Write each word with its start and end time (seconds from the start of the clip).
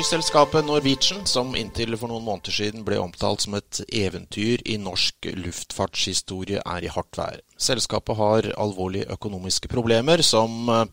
Flyselskapet 0.00 0.64
Norwegian, 0.64 1.26
som 1.28 1.50
inntil 1.52 1.92
for 2.00 2.08
noen 2.08 2.22
måneder 2.24 2.54
siden 2.56 2.86
ble 2.86 2.96
omtalt 3.02 3.42
som 3.44 3.52
et 3.58 3.82
eventyr 3.84 4.62
i 4.64 4.78
norsk 4.80 5.26
luftfartshistorie, 5.36 6.62
er 6.64 6.86
i 6.86 6.88
hardt 6.88 7.18
vær. 7.20 7.42
Selskapet 7.60 8.16
har 8.16 8.46
alvorlige 8.64 9.10
økonomiske 9.12 9.68
problemer, 9.68 10.22
som 10.24 10.70
eh, 10.72 10.86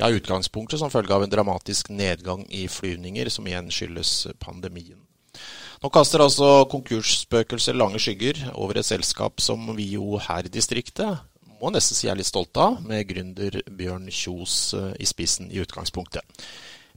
ja, 0.00 0.08
utgangspunktet 0.10 0.82
som 0.82 0.90
følge 0.90 1.14
av 1.14 1.22
en 1.22 1.30
dramatisk 1.30 1.92
nedgang 1.94 2.42
i 2.50 2.64
flyvninger, 2.66 3.30
som 3.30 3.46
igjen 3.46 3.70
skyldes 3.70 4.14
pandemien. 4.42 4.98
Nå 5.78 5.92
kaster 5.94 6.24
altså 6.24 6.64
konkursspøkelser 6.72 7.78
lange 7.78 8.02
skygger 8.02 8.42
over 8.56 8.80
et 8.82 8.90
selskap 8.90 9.38
som 9.38 9.70
vi 9.78 9.92
jo 9.92 10.18
her 10.24 10.50
i 10.50 10.50
distriktet 10.50 11.22
må 11.62 11.70
nesten 11.74 11.98
si 11.98 12.10
er 12.10 12.18
litt 12.18 12.28
stolte 12.28 12.62
av, 12.62 12.82
med 12.86 13.06
gründer 13.06 13.60
Bjørn 13.70 14.10
Kjos 14.10 14.58
eh, 14.74 14.90
i 14.98 15.06
spissen 15.06 15.54
i 15.54 15.62
utgangspunktet. 15.62 16.26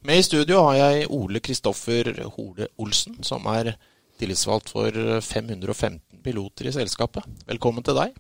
Med 0.02 0.18
i 0.18 0.24
studio 0.26 0.64
har 0.66 0.80
jeg 0.80 1.10
Ole 1.14 1.38
Kristoffer 1.46 2.08
Hole 2.34 2.66
Olsen, 2.82 3.20
som 3.22 3.46
er 3.52 3.76
tillitsvalgt 4.18 4.72
for 4.74 4.96
515 5.22 6.00
piloter 6.26 6.70
i 6.72 6.74
selskapet. 6.74 7.28
Velkommen 7.46 7.86
til 7.86 8.00
deg. 8.00 8.16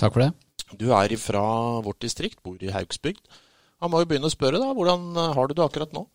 Takk 0.00 0.14
for 0.14 0.24
det. 0.24 0.30
Du 0.80 0.86
er 0.96 1.12
fra 1.20 1.42
vårt 1.84 2.00
distrikt, 2.00 2.40
bor 2.40 2.56
i 2.56 2.72
Haugsbygd. 2.72 3.20
Han 3.84 3.92
må 3.92 4.00
jo 4.00 4.08
begynne 4.08 4.30
å 4.30 4.32
spørre, 4.32 4.62
da. 4.62 4.72
Hvordan 4.72 5.12
har 5.36 5.50
du 5.50 5.52
det 5.58 5.66
akkurat 5.66 5.92
nå? 5.92 6.06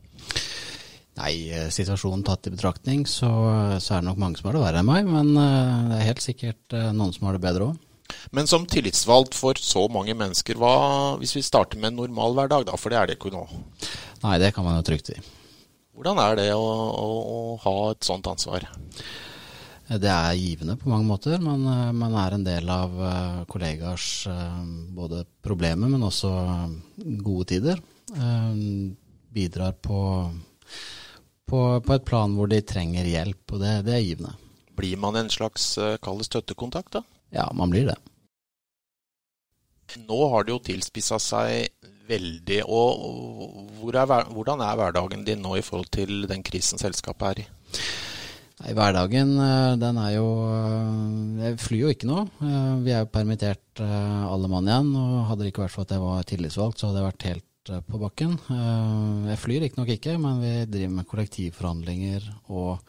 Nei, 1.21 1.33
eh, 1.53 1.69
situasjonen 1.69 2.25
tatt 2.25 2.49
i 2.49 2.55
betraktning, 2.55 3.05
så, 3.05 3.29
så 3.77 3.93
er 3.93 4.01
det 4.01 4.09
nok 4.09 4.21
mange 4.25 4.41
som 4.41 4.49
har 4.49 4.57
det 4.57 4.65
verre 4.65 4.81
enn 4.81 4.89
meg. 4.89 5.05
Men 5.05 5.35
eh, 5.37 5.87
det 5.91 5.99
er 5.99 6.09
helt 6.09 6.25
sikkert 6.25 6.77
eh, 6.81 6.89
noen 6.97 7.13
som 7.13 7.29
har 7.29 7.37
det 7.37 7.45
bedre 7.45 7.69
òg. 7.69 7.89
Men 8.35 8.49
som 8.49 8.67
tillitsvalgt 8.69 9.37
for 9.37 9.59
så 9.59 9.87
mange 9.91 10.15
mennesker, 10.17 10.59
hva 10.59 11.17
hvis 11.21 11.35
vi 11.37 11.45
starter 11.45 11.81
med 11.81 11.93
en 11.93 12.01
normal 12.03 12.37
hverdag, 12.37 12.69
da? 12.69 12.79
For 12.79 12.93
det 12.93 12.99
er 12.99 13.11
det 13.11 13.19
ikke 13.19 13.33
nå. 13.33 13.45
Nei, 14.23 14.37
det 14.41 14.53
kan 14.55 14.67
man 14.67 14.79
jo 14.79 14.87
trygt 14.91 15.11
si. 15.11 15.19
Hvordan 15.97 16.21
er 16.23 16.39
det 16.39 16.47
å, 16.55 16.63
å, 16.63 17.09
å 17.21 17.39
ha 17.65 17.75
et 17.91 18.07
sånt 18.07 18.29
ansvar? 18.31 18.65
Det 19.91 20.07
er 20.07 20.37
givende 20.39 20.77
på 20.79 20.87
mange 20.87 21.07
måter. 21.07 21.39
Man, 21.43 21.65
eh, 21.67 21.91
man 21.91 22.15
er 22.15 22.35
en 22.35 22.45
del 22.45 22.69
av 22.71 22.93
eh, 22.95 23.39
kollegaers 23.51 24.07
eh, 24.31 24.61
både 24.95 25.25
problemer, 25.43 25.91
men 25.91 26.05
også 26.07 26.31
gode 27.25 27.49
tider. 27.51 27.81
Bidrar 29.31 29.75
på, 29.83 29.99
på, 31.47 31.59
på 31.83 31.93
et 31.95 32.07
plan 32.07 32.33
hvor 32.35 32.49
de 32.51 32.59
trenger 32.67 33.07
hjelp, 33.07 33.43
og 33.51 33.63
det, 33.63 33.75
det 33.87 33.95
er 33.95 34.03
givende. 34.03 34.33
Blir 34.75 34.99
man 34.99 35.19
en 35.19 35.31
slags 35.31 35.73
kall 36.03 36.23
støttekontakt, 36.25 36.97
da? 36.97 37.03
Ja, 37.31 37.47
man 37.55 37.71
blir 37.71 37.87
det. 37.91 37.97
Nå 40.07 40.19
har 40.31 40.45
det 40.47 40.53
jo 40.53 40.61
tilspissa 40.63 41.19
seg 41.19 41.71
veldig. 42.07 42.61
og 42.67 43.71
hvor 43.79 43.97
er, 43.97 44.29
Hvordan 44.31 44.63
er 44.63 44.79
hverdagen 44.79 45.25
din 45.27 45.43
nå 45.43 45.57
i 45.57 45.65
forhold 45.65 45.91
til 45.91 46.25
den 46.29 46.43
krisen 46.43 46.79
selskapet 46.81 47.27
er 47.29 47.43
i? 47.43 47.45
Nei, 48.61 48.73
Hverdagen 48.77 49.31
eh, 49.41 49.75
den 49.81 49.97
er 49.97 50.11
jo 50.19 50.25
eh, 50.45 51.45
Jeg 51.47 51.61
flyr 51.63 51.85
jo 51.85 51.93
ikke 51.95 52.09
nå. 52.09 52.25
Eh, 52.45 52.73
Vi 52.85 52.93
er 52.93 53.05
jo 53.05 53.13
permittert 53.13 53.81
alle 53.81 54.51
mann 54.51 54.67
igjen. 54.69 54.91
og 54.95 55.15
Hadde 55.29 55.45
det 55.45 55.53
ikke 55.53 55.65
vært 55.65 55.75
for 55.75 55.87
at 55.87 55.95
jeg 55.95 56.03
var 56.03 56.27
tillitsvalgt, 56.29 56.77
så 56.79 56.89
hadde 56.89 57.01
jeg 57.01 57.09
vært 57.09 57.27
helt 57.29 57.47
på 57.87 57.99
bakken. 58.01 58.31
Jeg 59.29 59.37
flyr 59.37 59.61
riktignok 59.63 59.91
ikke, 59.93 60.15
men 60.19 60.39
vi 60.41 60.51
driver 60.65 60.95
med 60.97 61.07
kollektivforhandlinger 61.07 62.25
og 62.49 62.81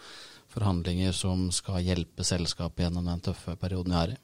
forhandlinger 0.52 1.12
som 1.16 1.50
skal 1.54 1.84
hjelpe 1.84 2.24
selskapet 2.24 2.86
gjennom 2.86 3.04
den 3.08 3.20
tøffe 3.24 3.54
perioden 3.60 3.92
vi 3.92 4.00
er 4.00 4.14
i. 4.14 4.20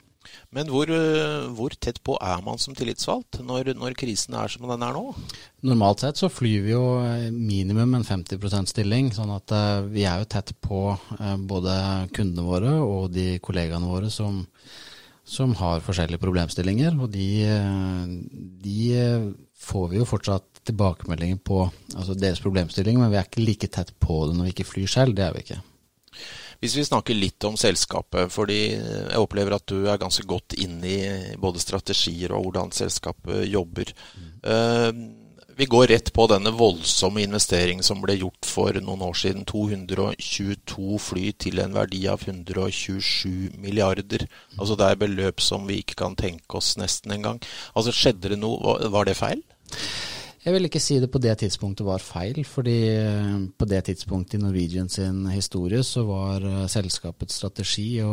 Men 0.55 0.71
hvor, 0.73 0.89
øh, 0.89 1.49
hvor 1.57 1.75
tett 1.77 2.01
på 2.05 2.17
er 2.25 2.41
man 2.45 2.61
som 2.61 2.77
tillitsvalgt 2.77 3.41
når, 3.45 3.75
når 3.77 3.97
krisen 4.01 4.37
er 4.39 4.49
som 4.49 4.65
den 4.71 4.85
er 4.85 4.97
nå? 4.97 5.13
Normalt 5.69 6.05
sett 6.05 6.21
så 6.21 6.31
flyr 6.33 6.65
vi 6.65 6.73
jo 6.73 6.85
eh, 7.05 7.29
minimum 7.35 7.99
en 7.99 8.07
50% 8.07 8.73
stilling, 8.73 9.11
sånn 9.13 9.33
at 9.35 9.53
eh, 9.53 9.89
vi 9.93 10.07
er 10.09 10.23
jo 10.23 10.31
tett 10.33 10.55
på 10.65 10.83
eh, 11.19 11.35
både 11.51 11.75
kundene 12.17 12.47
våre 12.47 12.77
og 12.81 13.11
de 13.13 13.35
kollegaene 13.45 13.91
våre 13.91 14.09
som, 14.13 14.41
som 15.29 15.53
har 15.61 15.85
forskjellige 15.85 16.23
problemstillinger. 16.23 16.97
Og 16.97 17.13
de, 17.13 17.29
eh, 17.45 18.15
de 18.65 18.79
eh, 18.97 19.29
får 19.59 19.91
vi 19.93 20.01
jo 20.01 20.09
fortsatt 20.09 20.63
tilbakemeldinger 20.69 21.41
på 21.45 21.67
altså 21.97 22.17
deres 22.17 22.41
problemstillinger, 22.45 23.03
men 23.03 23.13
vi 23.13 23.21
er 23.21 23.29
ikke 23.29 23.45
like 23.45 23.69
tett 23.75 23.93
på 24.01 24.25
det 24.29 24.39
når 24.39 24.49
vi 24.49 24.57
ikke 24.57 24.73
flyr 24.73 24.95
selv. 24.97 25.19
Det 25.19 25.27
er 25.27 25.37
vi 25.37 25.45
ikke. 25.45 25.61
Hvis 26.59 26.75
vi 26.75 26.85
snakker 26.89 27.15
litt 27.15 27.45
om 27.47 27.55
selskapet, 27.61 28.33
fordi 28.35 28.61
jeg 28.75 29.21
opplever 29.23 29.55
at 29.55 29.67
du 29.71 29.87
er 29.87 30.01
ganske 30.01 30.27
godt 30.27 30.57
inn 30.59 30.81
i 30.83 30.99
både 31.39 31.63
strategier 31.63 32.35
og 32.35 32.49
hvordan 32.49 32.75
selskapet 32.75 33.47
jobber. 33.47 33.93
Eh, 34.43 34.91
vi 35.59 35.67
går 35.67 35.89
rett 35.91 36.13
på 36.15 36.27
denne 36.31 36.53
voldsomme 36.55 37.23
investeringen 37.25 37.83
som 37.83 37.99
ble 38.03 38.15
gjort 38.21 38.47
for 38.47 38.77
noen 38.79 39.01
år 39.03 39.17
siden. 39.19 39.47
222 39.47 41.01
fly 41.03 41.33
til 41.35 41.59
en 41.63 41.75
verdi 41.75 42.05
av 42.11 42.23
127 42.23 43.59
milliarder. 43.59 44.29
Altså 44.55 44.77
det 44.79 44.87
er 44.87 45.01
beløp 45.01 45.43
som 45.43 45.67
vi 45.67 45.81
ikke 45.83 45.99
kan 46.05 46.15
tenke 46.19 46.61
oss 46.61 46.77
nesten 46.79 47.17
engang. 47.17 47.43
Altså 47.75 47.95
skjedde 47.95 48.31
det 48.35 48.39
noe? 48.39 48.79
Var 48.87 49.11
det 49.11 49.19
feil? 49.19 49.43
Jeg 50.39 50.55
vil 50.55 50.69
ikke 50.69 50.81
si 50.81 51.01
det 51.03 51.09
på 51.11 51.19
det 51.19 51.33
tidspunktet 51.41 51.87
var 51.87 52.03
feil, 52.03 52.45
fordi 52.47 52.77
eh, 52.95 53.39
på 53.59 53.67
det 53.67 53.81
tidspunktet 53.89 54.39
i 54.39 54.43
Norwegian 54.45 54.89
sin 54.89 55.25
historie 55.33 55.83
så 55.83 56.05
var 56.07 56.45
eh, 56.47 56.67
selskapets 56.71 57.41
strategi 57.41 57.99
å 58.05 58.13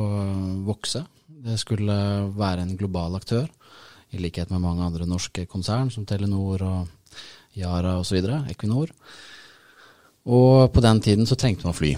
vokse. 0.65 1.03
Det 1.45 1.59
skulle 1.61 1.95
være 2.33 2.63
en 2.65 2.73
global 2.79 3.19
aktør, 3.19 3.45
i 4.09 4.17
likhet 4.21 4.49
med 4.49 4.63
mange 4.63 4.81
andre 4.87 5.05
norske 5.05 5.45
konsern 5.51 5.91
som 5.93 6.05
Telenor 6.07 6.63
og 6.65 7.19
Yara 7.59 7.99
osv., 8.01 8.17
Equinor. 8.49 8.89
Og 10.25 10.71
på 10.73 10.81
den 10.81 11.01
tiden 11.05 11.29
så 11.29 11.37
trengte 11.37 11.69
man 11.69 11.77
fly. 11.77 11.91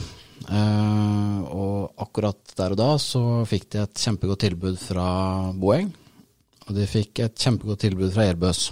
Eh, 0.44 1.38
og 1.48 2.04
akkurat 2.04 2.52
der 2.60 2.76
og 2.76 2.82
da 2.82 2.90
så 3.00 3.24
fikk 3.48 3.70
de 3.72 3.80
et 3.86 4.04
kjempegodt 4.04 4.44
tilbud 4.44 4.76
fra 4.82 5.08
Boeing, 5.56 5.88
og 6.68 6.76
de 6.76 6.90
fikk 6.90 7.24
et 7.24 7.48
kjempegodt 7.48 7.86
tilbud 7.86 8.12
fra 8.12 8.28
Airbus 8.28 8.66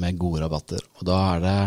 med 0.00 0.18
gode 0.18 0.42
rabatter. 0.44 0.82
Og 0.98 1.06
da 1.08 1.20
er 1.34 1.44
det 1.44 1.58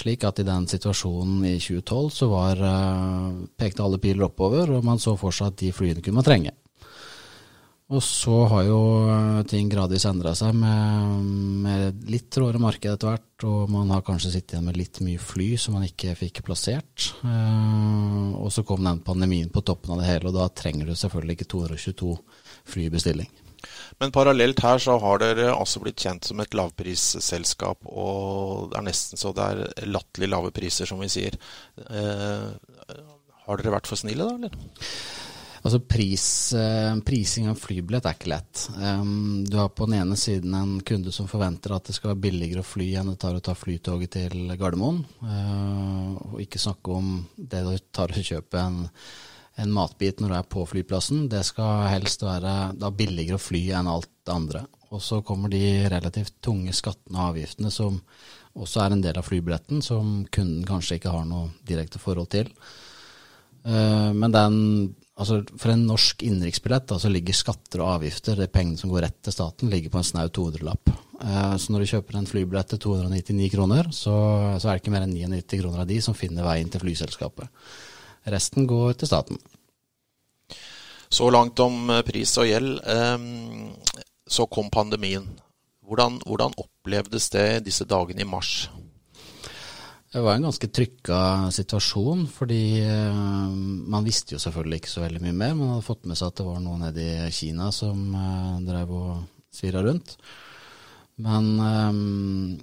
slik 0.00 0.24
at 0.24 0.40
i 0.40 0.46
den 0.46 0.66
situasjonen 0.70 1.44
i 1.48 1.56
2012 1.60 2.10
så 2.14 2.30
var, 2.30 2.62
eh, 2.62 3.46
pekte 3.58 3.84
alle 3.84 3.98
piler 3.98 4.28
oppover, 4.28 4.70
og 4.70 4.84
man 4.84 4.98
så 4.98 5.16
for 5.18 5.34
seg 5.34 5.52
at 5.52 5.60
de 5.60 5.72
flyene 5.72 6.02
kunne 6.02 6.20
man 6.20 6.28
trenge. 6.28 6.54
Og 7.90 7.98
så 8.06 8.44
har 8.52 8.68
jo 8.68 8.80
eh, 9.10 9.40
ting 9.50 9.70
gradvis 9.70 10.04
endra 10.06 10.30
seg 10.38 10.54
med, 10.54 11.24
med 11.64 12.04
litt 12.10 12.28
tråere 12.30 12.60
marked 12.62 12.86
etter 12.86 13.10
hvert, 13.10 13.46
og 13.50 13.72
man 13.72 13.90
har 13.90 14.04
kanskje 14.06 14.30
sittet 14.36 14.54
igjen 14.54 14.68
med 14.68 14.78
litt 14.78 15.00
mye 15.02 15.18
fly 15.18 15.48
som 15.58 15.74
man 15.74 15.88
ikke 15.88 16.14
fikk 16.20 16.44
plassert. 16.46 17.10
Eh, 17.26 18.28
og 18.38 18.52
så 18.54 18.62
kom 18.66 18.86
den 18.86 19.02
pandemien 19.02 19.50
på 19.50 19.64
toppen 19.66 19.96
av 19.96 20.04
det 20.04 20.10
hele, 20.12 20.30
og 20.30 20.38
da 20.38 20.46
trenger 20.54 20.86
du 20.86 20.94
selvfølgelig 20.94 21.40
ikke 21.40 21.50
222 21.50 22.14
fly 22.70 22.86
i 22.86 22.94
bestilling. 22.94 23.39
Men 24.00 24.12
parallelt 24.16 24.62
her 24.64 24.80
så 24.80 24.96
har 25.02 25.20
dere 25.20 25.50
altså 25.52 25.82
blitt 25.84 26.00
kjent 26.00 26.24
som 26.24 26.40
et 26.40 26.54
lavprisselskap, 26.56 27.84
og 27.84 28.70
det 28.72 28.78
er 28.80 28.86
nesten 28.86 29.20
så 29.20 29.34
det 29.36 29.48
er 29.52 29.90
latterlig 29.92 30.30
lave 30.32 30.52
priser, 30.56 30.88
som 30.88 31.02
vi 31.04 31.10
sier. 31.12 31.36
Eh, 31.84 32.46
har 33.44 33.60
dere 33.60 33.74
vært 33.76 33.90
for 33.90 34.00
snille, 34.00 34.24
da, 34.24 34.38
eller? 34.40 34.88
Altså 35.60 35.80
pris, 35.84 36.24
eh, 36.56 36.94
Prising 37.04 37.50
av 37.50 37.58
flybillett 37.60 38.06
er 38.08 38.16
ikke 38.16 38.30
lett. 38.32 38.62
Um, 38.80 39.44
du 39.44 39.58
har 39.58 39.68
på 39.68 39.84
den 39.84 39.98
ene 39.98 40.16
siden 40.16 40.54
en 40.56 40.78
kunde 40.80 41.12
som 41.12 41.28
forventer 41.28 41.74
at 41.76 41.90
det 41.90 41.96
skal 41.98 42.14
være 42.14 42.22
billigere 42.24 42.64
å 42.64 42.68
fly 42.68 42.86
enn 42.96 43.10
det 43.12 43.18
tar 43.20 43.36
å 43.36 43.42
ta 43.44 43.52
flytoget 43.52 44.14
til 44.16 44.54
Gardermoen. 44.56 45.02
Uh, 45.20 46.16
og 46.30 46.40
ikke 46.40 46.62
snakke 46.62 46.96
om 46.96 47.18
det 47.36 47.60
det 47.66 47.76
tar 47.92 48.08
å 48.14 48.24
kjøpe 48.24 48.62
en, 48.62 48.86
en 49.60 49.72
matbit 49.74 50.20
når 50.20 50.32
du 50.32 50.36
er 50.38 50.50
på 50.56 50.64
flyplassen. 50.68 51.28
Det 51.32 51.42
skal 51.46 51.88
helst 51.92 52.24
være 52.26 52.92
billigere 52.96 53.38
å 53.38 53.42
fly 53.42 53.62
enn 53.78 53.90
alt 53.90 54.10
det 54.26 54.34
andre. 54.34 54.64
Og 54.90 55.02
så 55.04 55.20
kommer 55.26 55.52
de 55.52 55.88
relativt 55.90 56.40
tunge 56.42 56.74
skattene 56.74 57.18
og 57.18 57.34
avgiftene 57.34 57.70
som 57.70 58.00
også 58.58 58.82
er 58.82 58.96
en 58.96 59.04
del 59.04 59.18
av 59.20 59.26
flybilletten, 59.28 59.82
som 59.84 60.24
kunden 60.32 60.64
kanskje 60.66 60.98
ikke 60.98 61.12
har 61.14 61.28
noe 61.28 61.52
direkte 61.66 62.00
forhold 62.02 62.32
til. 62.32 62.50
Eh, 63.64 64.10
Men 64.12 64.32
den, 64.32 64.56
Altså 65.20 65.42
For 65.60 65.74
en 65.74 65.84
norsk 65.84 66.22
innenriksbillett 66.24 66.94
så 66.96 67.10
ligger 67.12 67.36
skatter 67.36 67.82
og 67.84 67.98
avgifter, 67.98 68.38
de 68.40 68.48
pengene 68.48 68.80
som 68.80 68.88
går 68.92 69.04
rett 69.04 69.18
til 69.20 69.34
staten, 69.34 69.68
ligger 69.68 69.92
på 69.92 70.00
en 70.00 70.06
snau 70.06 70.30
200-lapp. 70.32 70.92
Eh, 71.20 71.56
så 71.60 71.72
når 71.72 71.84
du 71.84 71.90
kjøper 71.92 72.16
en 72.16 72.28
flybillett 72.30 72.72
til 72.72 72.80
299 72.86 73.50
kroner, 73.52 73.90
så, 73.92 74.14
så, 74.56 74.64
er 74.64 74.78
det 74.78 74.80
ikke 74.80 74.94
mer 74.94 75.04
enn 75.04 75.12
99 75.12 75.60
kroner 75.60 75.82
av 75.84 75.90
de 75.90 76.00
som 76.00 76.16
finner 76.16 76.46
veien 76.46 76.72
til 76.72 76.80
flyselskapet. 76.80 77.52
Resten 78.28 78.66
går 78.68 78.98
til 79.00 79.08
staten. 79.08 79.38
Så 81.10 81.30
langt 81.30 81.58
om 81.62 81.90
eh, 81.90 82.04
pris 82.06 82.36
og 82.38 82.46
gjeld. 82.46 82.76
Ehm, 82.86 83.72
så 84.30 84.46
kom 84.46 84.70
pandemien. 84.70 85.26
Hvordan, 85.82 86.20
hvordan 86.26 86.54
opplevdes 86.60 87.32
det 87.34 87.64
disse 87.66 87.86
dagene 87.88 88.22
i 88.22 88.28
mars? 88.28 88.68
Det 90.10 90.22
var 90.22 90.36
en 90.36 90.46
ganske 90.48 90.68
trykka 90.74 91.16
situasjon, 91.54 92.24
fordi 92.34 92.82
uh, 92.82 93.50
man 93.94 94.06
visste 94.06 94.34
jo 94.34 94.40
selvfølgelig 94.42 94.80
ikke 94.80 94.90
så 94.90 95.04
veldig 95.04 95.20
mye 95.22 95.34
mer. 95.34 95.52
Man 95.54 95.70
hadde 95.70 95.86
fått 95.86 96.08
med 96.10 96.18
seg 96.18 96.32
at 96.32 96.40
det 96.40 96.46
var 96.48 96.62
noen 96.62 96.82
nede 96.82 97.04
i 97.28 97.34
Kina 97.34 97.68
som 97.74 98.00
uh, 98.14 98.56
drev 98.66 98.90
og 98.90 99.12
svirra 99.54 99.84
rundt. 99.86 100.16
Men 101.22 101.46
um, 101.62 102.56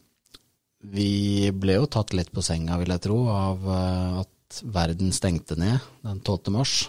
vi 0.92 1.52
ble 1.56 1.80
jo 1.80 1.88
tatt 1.92 2.16
litt 2.16 2.34
på 2.36 2.44
senga, 2.44 2.80
vil 2.82 2.92
jeg 2.96 3.06
tro, 3.08 3.22
av 3.32 3.64
uh, 3.64 4.26
at 4.48 4.62
verden 4.64 5.12
stengte 5.12 5.58
ned 5.60 5.84
den 6.06 6.22
12. 6.24 6.52
mars. 6.56 6.88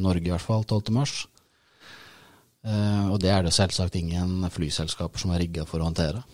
Norge 0.00 0.26
i 0.26 0.32
hvert 0.32 0.42
fall 0.42 0.64
12. 0.64 0.90
mars. 0.94 1.26
og 2.64 3.16
det 3.22 3.30
er 3.30 3.46
det 3.46 3.54
selvsagt 3.54 3.94
ingen 3.96 4.42
flyselskaper 4.50 5.22
som 5.22 5.30
er 5.32 5.40
rigga 5.44 5.64
for 5.64 5.80
å 5.80 5.86
håndtere. 5.86 6.24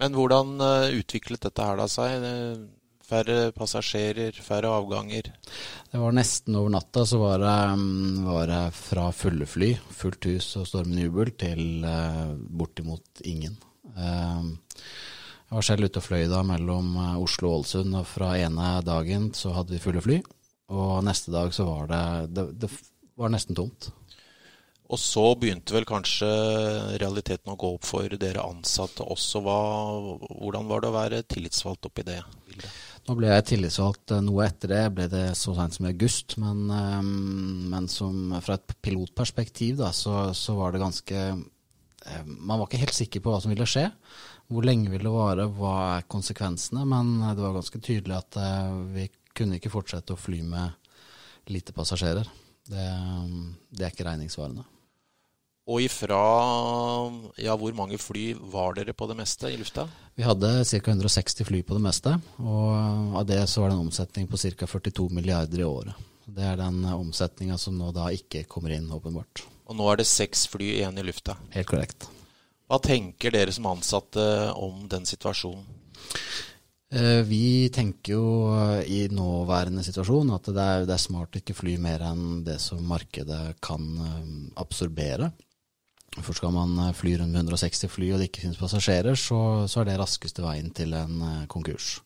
Men 0.00 0.16
hvordan 0.16 0.54
eh, 0.64 0.98
utviklet 1.00 1.42
dette 1.44 1.64
her 1.64 1.76
da 1.76 1.86
seg? 1.90 2.24
Færre 3.10 3.50
passasjerer, 3.52 4.36
færre 4.40 4.70
avganger? 4.70 5.32
Det 5.90 6.00
var 6.00 6.14
nesten 6.14 6.56
over 6.56 6.72
natta 6.76 7.02
så 7.10 7.18
var 7.20 7.42
det, 7.42 7.56
mm, 7.76 8.20
var 8.24 8.44
det 8.48 8.60
fra 8.78 9.08
fulle 9.12 9.48
fly, 9.50 9.72
fullt 9.98 10.28
hus 10.30 10.52
og 10.60 10.68
stormende 10.70 11.08
jubel, 11.08 11.34
til 11.34 11.84
bortimot 12.54 13.24
ingen. 13.26 13.58
Uh, 13.98 14.46
jeg 15.50 15.58
var 15.58 15.66
selv 15.66 15.88
ute 15.90 15.98
og 15.98 16.06
fløy 16.06 16.26
da 16.30 16.44
mellom 16.46 16.92
Oslo 17.18 17.50
og 17.50 17.56
Ålesund, 17.60 17.96
og 17.98 18.06
fra 18.06 18.36
ene 18.38 18.76
dagen 18.86 19.32
så 19.34 19.50
hadde 19.56 19.74
vi 19.74 19.82
fulle 19.82 20.02
fly. 20.04 20.20
Og 20.70 21.00
neste 21.02 21.34
dag 21.34 21.50
så 21.54 21.66
var 21.66 21.90
det, 21.90 22.04
det, 22.36 22.44
det 22.62 22.70
var 23.18 23.32
nesten 23.34 23.58
tomt. 23.58 23.90
Og 24.90 24.98
så 24.98 25.22
begynte 25.38 25.74
vel 25.74 25.86
kanskje 25.86 26.28
realiteten 26.98 27.52
å 27.52 27.58
gå 27.58 27.68
opp 27.76 27.86
for 27.86 28.10
dere 28.18 28.42
ansatte 28.42 29.06
også. 29.06 29.42
Hva, 29.44 29.58
hvordan 30.18 30.70
var 30.70 30.82
det 30.82 30.90
å 30.90 30.96
være 30.96 31.20
tillitsvalgt 31.30 31.86
oppi 31.86 32.06
det 32.08 32.18
bildet? 32.48 32.72
Nå 33.06 33.16
ble 33.16 33.30
jeg 33.30 33.46
tillitsvalgt 33.52 34.12
eh, 34.16 34.22
noe 34.24 34.44
etter 34.48 34.74
det, 34.74 34.82
ble 34.96 35.06
det 35.10 35.22
så 35.38 35.54
sent 35.56 35.76
som 35.76 35.86
i 35.86 35.92
august. 35.92 36.36
Men, 36.42 36.64
eh, 36.74 36.98
men 37.72 37.86
som, 37.90 38.34
fra 38.42 38.58
et 38.58 38.74
pilotperspektiv 38.82 39.78
da, 39.80 39.92
så, 39.94 40.32
så, 40.36 40.58
var 40.58 40.74
det 40.74 40.82
ganske 40.82 41.22
eh, 41.22 41.40
Man 42.24 42.58
var 42.58 42.66
ikke 42.66 42.80
helt 42.80 42.96
sikker 42.96 43.22
på 43.22 43.32
hva 43.32 43.40
som 43.42 43.52
ville 43.52 43.68
skje. 43.68 43.86
Hvor 44.50 44.66
lenge 44.66 44.90
ville 44.90 45.06
det 45.06 45.14
vare, 45.14 45.46
hva 45.54 45.74
er 45.98 46.08
konsekvensene? 46.10 46.82
Men 46.88 47.18
det 47.22 47.44
var 47.44 47.54
ganske 47.58 47.80
tydelig 47.82 48.16
at 48.16 48.38
vi 48.94 49.06
kunne 49.36 49.60
ikke 49.60 49.72
fortsette 49.72 50.16
å 50.16 50.20
fly 50.20 50.40
med 50.42 51.50
lite 51.52 51.74
passasjerer. 51.76 52.28
Det, 52.70 52.86
det 53.70 53.86
er 53.86 53.94
ikke 53.94 54.06
regningssvarende. 54.08 54.66
Og 55.70 55.84
ifra 55.84 56.18
ja, 57.38 57.54
hvor 57.54 57.74
mange 57.76 57.98
fly 58.00 58.32
var 58.52 58.74
dere 58.78 58.94
på 58.96 59.06
det 59.10 59.16
meste 59.20 59.50
i 59.52 59.58
lufta? 59.60 59.86
Vi 60.18 60.24
hadde 60.26 60.64
ca. 60.66 60.80
160 60.82 61.46
fly 61.46 61.60
på 61.66 61.76
det 61.76 61.84
meste, 61.84 62.16
og 62.42 63.18
av 63.20 63.26
det 63.28 63.42
så 63.50 63.62
var 63.62 63.70
det 63.70 63.78
en 63.78 63.86
omsetning 63.86 64.26
på 64.30 64.40
ca. 64.40 64.66
42 64.66 65.06
milliarder 65.14 65.62
i 65.62 65.68
året. 65.68 66.08
Det 66.30 66.46
er 66.46 66.58
den 66.58 66.82
omsetninga 66.90 67.58
som 67.58 67.78
nå 67.78 67.90
da 67.94 68.08
ikke 68.14 68.44
kommer 68.50 68.74
inn, 68.74 68.90
åpenbart. 68.94 69.44
Og 69.70 69.76
nå 69.78 69.86
er 69.86 70.00
det 70.00 70.08
seks 70.10 70.48
fly 70.50 70.72
igjen 70.80 70.98
i 70.98 71.06
lufta? 71.06 71.36
Helt 71.54 71.70
korrekt. 71.70 72.08
Hva 72.66 72.80
tenker 72.82 73.34
dere 73.34 73.54
som 73.54 73.68
ansatte 73.70 74.24
om 74.58 74.88
den 74.90 75.06
situasjonen? 75.06 75.78
Eh, 76.90 77.20
vi 77.22 77.70
tenker 77.70 78.16
jo 78.16 78.24
i 78.82 79.04
nåværende 79.14 79.84
situasjon 79.86 80.32
at 80.34 80.50
det 80.50 80.64
er, 80.64 80.86
det 80.90 80.96
er 80.96 81.02
smart 81.02 81.36
å 81.36 81.38
ikke 81.38 81.54
fly 81.54 81.76
mer 81.78 82.02
enn 82.02 82.42
det 82.46 82.58
som 82.62 82.82
markedet 82.82 83.60
kan 83.62 83.86
eh, 84.06 84.34
absorbere. 84.58 85.30
For 86.18 86.34
skal 86.34 86.54
man 86.54 86.74
eh, 86.88 86.94
fly 86.96 87.16
rundt 87.20 87.38
160 87.38 87.92
fly 87.92 88.10
og 88.10 88.20
det 88.20 88.30
ikke 88.30 88.44
finnes 88.44 88.60
passasjerer, 88.60 89.18
så, 89.18 89.40
så, 89.70 89.80
er 89.80 89.92
det 89.92 90.00
raskeste 90.00 90.42
veien 90.42 90.72
til 90.74 90.96
en 90.98 91.20
eh, 91.26 91.44
konkurs. 91.52 92.00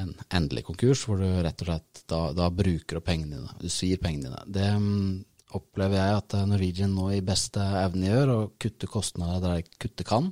En 0.00 0.14
endelig 0.32 0.64
konkurs, 0.70 1.04
hvor 1.04 1.20
du 1.20 1.26
rett 1.28 1.60
og 1.60 1.68
slett 1.68 2.04
da, 2.08 2.22
da 2.36 2.48
bruker 2.54 3.00
opp 3.00 3.08
pengene 3.10 3.36
dine. 3.36 3.58
Du 3.60 3.68
svir 3.72 4.00
pengene 4.00 4.30
dine. 4.30 4.44
Det 4.48 4.68
um, 4.78 5.18
opplever 5.56 5.98
jeg 5.98 6.18
at 6.18 6.36
eh, 6.38 6.48
Norwegian 6.50 6.94
nå 6.96 7.10
i 7.16 7.24
beste 7.24 7.62
evne 7.82 8.10
gjør, 8.10 8.34
å 8.34 8.50
kutte 8.60 8.90
kostnader 8.90 9.42
der 9.44 9.60
de 9.60 9.80
kutte 9.82 10.06
kan. 10.06 10.30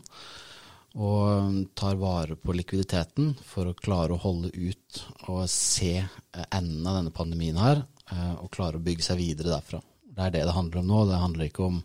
Og 0.99 1.51
mm, 1.51 1.59
tar 1.79 1.99
vare 2.01 2.39
på 2.41 2.55
likviditeten 2.57 3.35
for 3.47 3.71
å 3.71 3.77
klare 3.77 4.17
å 4.17 4.23
holde 4.23 4.51
ut 4.55 5.03
og 5.29 5.45
se 5.53 5.99
enden 6.49 6.87
av 6.89 7.01
denne 7.01 7.15
pandemien 7.15 7.59
her, 7.61 7.85
og 8.41 8.49
klare 8.55 8.79
å 8.79 8.83
bygge 8.83 9.05
seg 9.05 9.19
videre 9.21 9.53
derfra. 9.53 9.83
Det 10.19 10.25
er 10.25 10.33
det 10.33 10.47
det 10.49 10.55
handler 10.57 10.81
om 10.81 10.87
nå. 10.89 11.01
Det 11.11 11.21
handler 11.21 11.51
ikke 11.51 11.67
om 11.67 11.83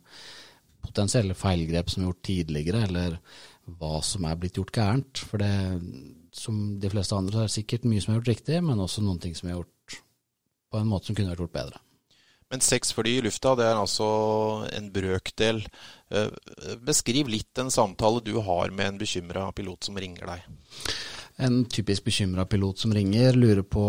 potensielle 0.84 1.36
feilgrep 1.38 1.92
som 1.92 2.04
er 2.04 2.10
gjort 2.10 2.24
tidligere, 2.26 2.86
eller 2.88 3.18
hva 3.80 4.00
som 4.04 4.26
er 4.28 4.40
blitt 4.40 4.58
gjort 4.60 4.74
gærent. 4.76 5.22
For 5.22 5.44
det, 5.44 5.54
som 6.36 6.60
de 6.82 6.92
fleste 6.92 7.18
andre, 7.18 7.36
så 7.36 7.44
er 7.44 7.52
det 7.52 7.58
sikkert 7.58 7.88
mye 7.90 8.04
som 8.04 8.14
er 8.14 8.20
gjort 8.20 8.32
riktig, 8.34 8.60
men 8.66 8.82
også 8.84 9.04
noen 9.06 9.22
ting 9.24 9.36
som 9.38 9.50
er 9.50 9.58
gjort 9.58 10.00
på 10.74 10.80
en 10.80 10.90
måte 10.90 11.10
som 11.10 11.18
kunne 11.18 11.34
vært 11.34 11.46
gjort 11.46 11.58
bedre. 11.60 11.84
Men 12.54 12.62
seks 12.62 12.92
fly 12.94 13.16
i 13.18 13.22
lufta, 13.26 13.56
det 13.58 13.66
er 13.66 13.80
altså 13.82 14.08
en 14.78 14.92
brøkdel. 14.94 15.64
Eh, 16.14 16.30
beskriv 16.86 17.32
litt 17.34 17.50
den 17.58 17.74
samtale 17.74 18.22
du 18.22 18.36
har 18.46 18.70
med 18.70 18.92
en 18.92 19.00
bekymra 19.02 19.48
pilot 19.58 19.90
som 19.90 19.98
ringer 19.98 20.30
deg. 20.30 20.44
En 21.42 21.64
typisk 21.66 22.06
bekymra 22.06 22.46
pilot 22.46 22.84
som 22.84 22.94
ringer, 22.94 23.34
lurer 23.34 23.66
på 23.66 23.82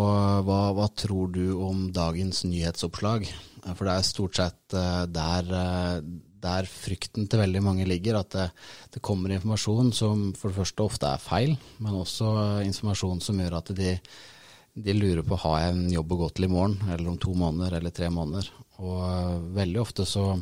hva, 0.48 0.62
hva 0.72 0.88
tror 0.96 1.34
du 1.34 1.58
om 1.60 1.90
dagens 1.92 2.46
nyhetsoppslag? 2.48 3.28
For 3.66 3.84
det 3.84 3.98
er 3.98 4.08
stort 4.08 4.40
sett 4.40 4.78
eh, 4.80 5.02
der 5.12 5.58
eh, 5.60 5.98
der 6.44 6.68
frykten 6.68 7.28
til 7.28 7.40
veldig 7.40 7.60
mange 7.64 7.84
ligger. 7.88 8.20
At 8.20 8.32
det, 8.32 8.48
det, 8.96 9.04
kommer 9.04 9.32
informasjon 9.32 9.92
som 9.96 10.30
for 10.36 10.52
det 10.52 10.62
første 10.62 10.88
ofte 10.88 11.12
er 11.12 11.20
feil, 11.20 11.58
men 11.84 12.00
også 12.00 12.62
informasjon 12.64 13.20
som 13.24 13.40
gjør 13.40 13.60
at 13.60 13.76
de, 13.76 13.98
de 14.74 14.94
lurer 14.96 15.22
på 15.22 15.38
har 15.44 15.60
jeg 15.60 15.74
en 15.74 15.84
jobb 15.92 16.12
å 16.12 16.18
gå 16.24 16.28
til 16.34 16.48
i 16.48 16.50
morgen, 16.50 16.76
eller 16.90 17.12
om 17.12 17.18
to 17.22 17.34
måneder 17.38 17.78
eller 17.78 17.94
tre 17.94 18.08
måneder. 18.10 18.48
Og 18.82 19.50
veldig 19.54 19.80
ofte 19.80 20.06
så, 20.08 20.32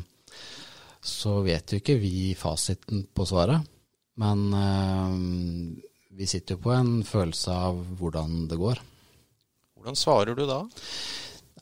så 0.97 1.37
vet 1.45 1.73
jo 1.73 1.81
ikke 1.81 1.99
vi 2.01 2.33
fasiten 2.37 3.05
på 3.13 3.27
svaret, 3.29 3.61
men 4.21 4.41
øh, 4.57 5.19
vi 6.17 6.29
sitter 6.29 6.57
jo 6.57 6.63
på 6.65 6.73
en 6.73 6.95
følelse 7.05 7.59
av 7.69 7.83
hvordan 7.99 8.47
det 8.49 8.57
går. 8.61 8.81
Hvordan 9.77 9.99
svarer 9.99 10.37
du 10.37 10.45
da? 10.49 10.63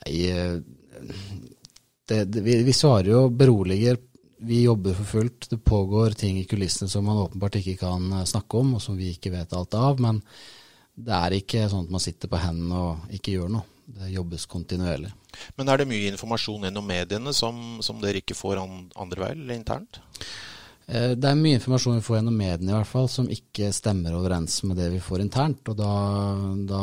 Nei, 0.02 0.16
eh, 0.32 0.56
det, 2.08 2.24
det, 2.32 2.44
vi, 2.46 2.58
vi, 2.68 2.76
svarer 2.76 3.12
jo 3.12 3.26
beroliger 3.34 4.00
vi 4.42 4.64
jobber 4.64 4.96
for 4.98 5.06
fullt. 5.06 5.50
Det 5.52 5.60
pågår 5.64 6.16
ting 6.18 6.40
i 6.40 6.48
kulissene 6.50 6.90
som 6.90 7.06
man 7.06 7.20
åpenbart 7.22 7.60
ikke 7.60 7.78
kan 7.84 8.08
eh, 8.14 8.28
snakke 8.30 8.64
om, 8.64 8.76
og 8.78 8.84
som 8.84 8.98
vi 8.98 9.12
ikke 9.14 9.34
vet 9.36 9.54
alt 9.58 9.78
av. 9.78 10.00
Men 10.02 10.24
det 11.06 11.18
er 11.18 11.36
ikke 11.38 11.68
sånn 11.72 11.88
at 11.88 11.94
man 11.94 12.04
sitter 12.04 12.32
på 12.32 12.40
hendene 12.42 12.80
og 12.86 13.18
ikke 13.18 13.36
gjør 13.38 13.52
noe. 13.58 13.68
Det 13.92 14.08
jobbes 14.14 14.46
kontinuerlig. 14.48 15.10
Men 15.58 15.72
er 15.72 15.82
det 15.82 15.90
mye 15.90 16.12
informasjon 16.14 16.64
gjennom 16.68 16.86
mediene 16.88 17.34
som, 17.36 17.82
som 17.84 18.00
dere 18.00 18.22
ikke 18.22 18.38
får 18.38 18.62
andre 18.62 19.24
veier, 19.24 19.36
eller 19.36 19.58
internt? 19.58 20.00
Eh, 20.86 21.12
det 21.20 21.28
er 21.28 21.40
mye 21.40 21.58
informasjon 21.60 22.00
vi 22.00 22.06
får 22.06 22.20
gjennom 22.20 22.38
mediene 22.38 22.72
i 22.72 22.78
hvert 22.78 22.90
fall, 22.90 23.10
som 23.12 23.30
ikke 23.32 23.72
stemmer 23.76 24.16
overens 24.18 24.62
med 24.68 24.80
det 24.80 24.90
vi 24.94 25.04
får 25.04 25.26
internt. 25.26 25.74
Og 25.74 25.78
da, 25.80 25.92
da, 26.72 26.82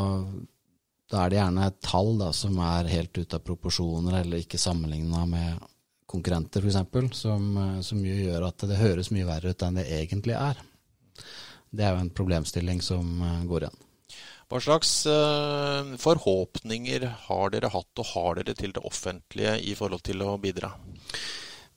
da 1.09 1.23
er 1.23 1.33
det 1.33 1.41
gjerne 1.41 1.67
et 1.69 1.81
tall 1.85 2.13
da, 2.21 2.29
som 2.35 2.61
er 2.67 2.93
helt 2.93 3.17
ute 3.17 3.39
av 3.39 3.45
proporsjoner 3.45 4.21
eller 4.21 4.43
ikke 4.43 4.61
sammenligna 4.61 5.25
med 5.29 5.67
konkurrenter, 6.09 6.65
f.eks., 6.65 7.17
som, 7.25 7.51
eh, 7.57 7.75
som 7.85 8.05
gjør 8.05 8.49
at 8.49 8.69
det 8.69 8.81
høres 8.81 9.13
mye 9.13 9.27
verre 9.29 9.53
ut 9.53 9.65
enn 9.65 9.81
det 9.81 9.89
egentlig 9.99 10.37
er. 10.37 10.65
Det 11.69 11.85
er 11.85 11.93
jo 11.93 12.01
en 12.05 12.15
problemstilling 12.17 12.81
som 12.81 13.21
eh, 13.21 13.45
går 13.49 13.67
igjen. 13.67 13.85
Hva 14.49 14.57
slags 14.57 15.05
uh, 15.05 15.93
forhåpninger 16.01 17.03
har 17.27 17.51
dere 17.53 17.69
hatt 17.69 17.99
og 18.01 18.07
har 18.15 18.39
dere 18.39 18.55
til 18.57 18.71
det 18.73 18.81
offentlige 18.81 19.51
i 19.61 19.75
forhold 19.77 20.01
til 20.07 20.23
å 20.25 20.41
bidra? 20.41 20.71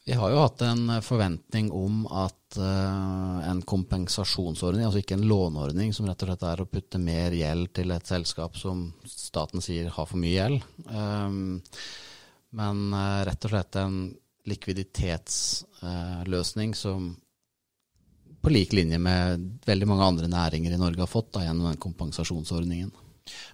Vi 0.03 0.17
har 0.19 0.33
jo 0.33 0.41
hatt 0.41 0.63
en 0.67 0.91
forventning 1.05 1.69
om 1.77 2.07
at 2.09 2.57
uh, 2.57 3.45
en 3.47 3.63
kompensasjonsordning, 3.69 4.85
altså 4.89 4.99
ikke 5.03 5.15
en 5.19 5.29
låneordning, 5.29 5.93
som 5.95 6.07
rett 6.09 6.23
og 6.25 6.29
slett 6.33 6.49
er 6.49 6.61
å 6.65 6.71
putte 6.73 6.99
mer 6.99 7.31
gjeld 7.37 7.67
til 7.77 7.91
et 7.95 8.07
selskap 8.09 8.57
som 8.59 8.93
staten 9.07 9.61
sier 9.63 9.89
har 9.93 10.07
for 10.09 10.19
mye 10.23 10.39
gjeld, 10.39 10.61
um, 10.89 11.63
men 12.57 12.77
uh, 12.97 13.25
rett 13.29 13.45
og 13.47 13.51
slett 13.53 13.77
en 13.85 13.97
likviditetsløsning 14.49 16.71
som 16.75 17.22
på 18.43 18.53
lik 18.53 18.75
linje 18.77 18.99
med 18.99 19.47
veldig 19.67 19.89
mange 19.89 20.11
andre 20.11 20.29
næringer 20.31 20.75
i 20.75 20.81
Norge 20.81 21.05
har 21.05 21.11
fått 21.11 21.33
da, 21.37 21.47
gjennom 21.47 21.71
den 21.71 21.81
kompensasjonsordningen. 21.83 22.93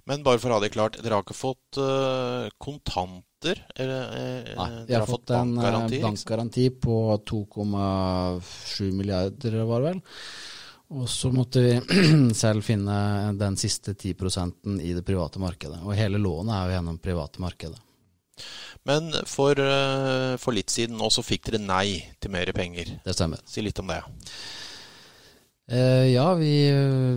Men 0.09 0.25
bare 0.25 0.41
for 0.41 0.51
å 0.51 0.59
ha 0.59 0.65
det 0.65 0.73
klart, 0.73 0.97
dere 1.03 1.19
har 1.19 1.27
ikke 1.27 1.37
fått 1.37 1.81
uh, 1.81 2.49
kontant? 2.61 3.25
Eller, 3.45 4.09
eh, 4.19 4.55
Nei, 4.57 4.69
dere 4.73 4.87
vi 4.89 4.95
har 4.97 5.07
fått 5.07 5.31
en 5.31 5.53
eh, 5.53 5.63
bankgaranti, 5.63 5.99
bankgaranti 6.03 6.65
på 6.83 6.95
2,7 7.31 8.89
milliarder, 8.97 9.59
var 9.69 9.85
det 9.85 9.93
vel. 9.93 10.01
Og 10.99 11.05
så 11.13 11.31
måtte 11.31 11.63
vi 11.63 11.75
selv 12.43 12.65
finne 12.67 12.97
den 13.39 13.59
siste 13.61 13.93
10% 13.93 14.81
i 14.83 14.95
det 14.97 15.05
private 15.07 15.39
markedet. 15.43 15.83
Og 15.85 15.95
hele 15.95 16.19
lånet 16.19 16.57
er 16.57 16.65
jo 16.65 16.77
gjennom 16.79 16.99
private 17.05 17.45
markedet. 17.45 17.79
Men 18.89 19.13
for, 19.27 19.59
eh, 19.59 20.35
for 20.41 20.57
litt 20.57 20.73
siden 20.73 21.03
også 21.03 21.25
fikk 21.27 21.51
dere 21.51 21.63
nei 21.63 22.01
til 22.19 22.33
mer 22.33 22.51
penger. 22.57 22.97
Det 23.05 23.15
stemmer. 23.15 23.43
Si 23.47 23.63
litt 23.63 23.79
om 23.83 23.91
det. 23.93 24.01
Eh, 25.69 26.07
ja, 26.15 26.31
vi, 26.35 26.53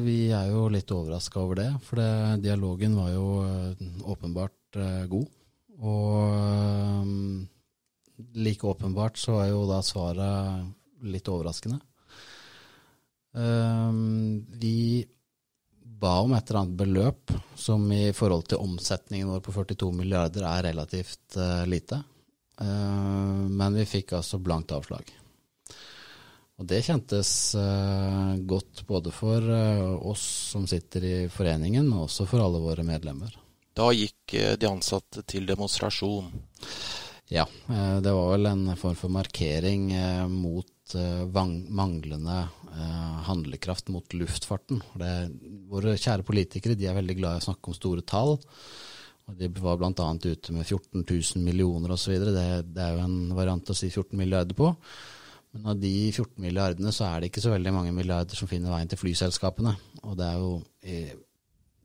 vi 0.03 0.17
er 0.35 0.49
jo 0.51 0.65
litt 0.71 0.91
overraska 0.91 1.39
over 1.39 1.61
det. 1.61 1.69
For 1.87 2.01
det, 2.01 2.41
dialogen 2.43 2.97
var 2.99 3.13
jo 3.13 3.27
eh, 3.45 3.85
åpenbart 4.11 4.75
eh, 4.75 5.05
god. 5.11 5.29
Og 5.79 6.17
eh, 6.35 7.13
like 8.43 8.67
åpenbart 8.67 9.21
så 9.21 9.39
er 9.39 9.53
jo 9.53 9.63
da 9.69 9.79
svaret 9.85 11.07
litt 11.07 11.31
overraskende. 11.31 11.79
Eh, 13.39 13.89
vi 14.59 14.75
ba 16.01 16.17
om 16.25 16.35
et 16.35 16.49
eller 16.49 16.65
annet 16.65 16.79
beløp 16.81 17.33
som 17.55 17.87
i 17.93 18.11
forhold 18.17 18.49
til 18.51 18.59
omsetningen 18.59 19.31
vår 19.31 19.45
på 19.45 19.55
42 19.61 19.93
milliarder 19.95 20.43
er 20.49 20.67
relativt 20.73 21.39
eh, 21.39 21.63
lite. 21.71 22.03
Eh, 22.59 23.41
men 23.47 23.79
vi 23.79 23.87
fikk 23.95 24.17
altså 24.19 24.43
blankt 24.43 24.75
avslag. 24.75 25.07
Og 26.61 26.67
det 26.69 26.83
kjentes 26.85 27.29
uh, 27.57 28.37
godt 28.45 28.83
både 28.85 29.09
for 29.09 29.41
uh, 29.41 29.97
oss 30.05 30.21
som 30.53 30.67
sitter 30.69 31.05
i 31.07 31.13
foreningen, 31.33 31.87
og 31.89 32.05
også 32.05 32.27
for 32.29 32.43
alle 32.43 32.61
våre 32.61 32.85
medlemmer. 32.85 33.33
Da 33.73 33.87
gikk 33.97 34.35
uh, 34.37 34.53
de 34.61 34.69
ansatte 34.69 35.23
til 35.25 35.47
demonstrasjon. 35.49 36.29
Ja, 37.31 37.45
det 38.03 38.11
var 38.11 38.33
vel 38.33 38.49
en 38.49 38.73
form 38.75 38.95
for 38.99 39.07
markering 39.07 39.85
mot 40.27 40.95
manglende 41.71 42.41
handlekraft 43.23 43.87
mot 43.87 44.11
luftfarten. 44.11 44.81
Det, 44.99 45.11
våre 45.71 45.93
kjære 45.95 46.25
politikere 46.27 46.75
de 46.75 46.89
er 46.91 46.97
veldig 46.97 47.15
glad 47.21 47.37
i 47.37 47.39
å 47.39 47.45
snakke 47.45 47.71
om 47.71 47.77
store 47.77 48.03
tall. 48.03 48.35
De 49.39 49.47
var 49.63 49.79
bl.a. 49.79 50.09
ute 50.11 50.57
med 50.57 50.67
14 50.67 51.05
000 51.07 51.47
millioner 51.47 51.95
osv. 51.95 52.19
Det, 52.19 52.45
det 52.75 52.83
er 52.83 52.99
jo 52.99 53.07
en 53.07 53.17
variant 53.39 53.71
å 53.71 53.79
si 53.79 53.87
14 53.87 54.11
milliarder 54.19 54.59
på. 54.59 54.73
Men 55.51 55.73
av 55.73 55.79
de 55.81 55.91
14 56.13 56.37
milliardene 56.39 56.93
så 56.95 57.09
er 57.09 57.19
det 57.19 57.31
ikke 57.31 57.43
så 57.43 57.51
veldig 57.51 57.73
mange 57.75 57.91
milliarder 57.95 58.39
som 58.39 58.47
finner 58.47 58.71
veien 58.71 58.91
til 58.91 58.99
flyselskapene. 59.01 59.75
Og 60.07 60.15
det 60.19 60.29
er 60.29 60.39
jo 60.39 60.53
i 60.87 61.01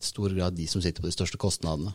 stor 0.06 0.34
grad 0.36 0.54
de 0.56 0.66
som 0.70 0.82
sitter 0.84 1.02
på 1.02 1.10
de 1.10 1.14
største 1.16 1.40
kostnadene. 1.40 1.94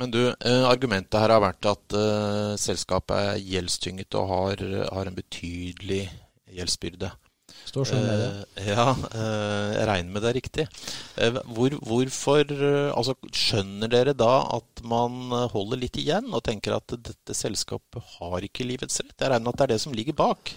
Men 0.00 0.12
du, 0.12 0.20
eh, 0.28 0.64
argumentet 0.68 1.18
her 1.20 1.32
har 1.34 1.42
vært 1.42 1.66
at 1.68 1.96
uh, 1.96 2.56
selskapet 2.60 3.16
er 3.16 3.42
gjeldstynget 3.42 4.16
og 4.20 4.30
har, 4.30 4.62
har 4.92 5.10
en 5.10 5.16
betydelig 5.16 6.04
gjeldsbyrde. 6.50 7.10
Står 7.66 7.88
sånn 7.90 8.04
med 8.06 8.22
det. 8.22 8.30
Uh, 8.60 8.68
ja, 8.70 8.86
uh, 8.94 9.68
jeg 9.74 9.86
regner 9.90 10.14
med 10.14 10.24
det 10.24 10.30
er 10.30 10.38
riktig. 10.38 10.66
Hvor, 11.50 11.74
hvorfor 11.84 12.54
Altså, 12.94 13.16
skjønner 13.34 13.90
dere 13.92 14.14
da 14.16 14.32
at 14.56 14.84
man 14.86 15.34
holder 15.52 15.82
litt 15.82 15.98
igjen 16.00 16.30
og 16.30 16.44
tenker 16.46 16.78
at 16.78 16.96
dette 16.96 17.36
selskapet 17.36 18.14
har 18.18 18.46
ikke 18.46 18.68
livets 18.68 19.02
rett? 19.02 19.16
Jeg 19.18 19.32
regner 19.32 19.48
med 19.48 19.56
at 19.56 19.62
det 19.62 19.68
er 19.68 19.74
det 19.74 19.82
som 19.84 19.96
ligger 19.96 20.16
bak. 20.16 20.54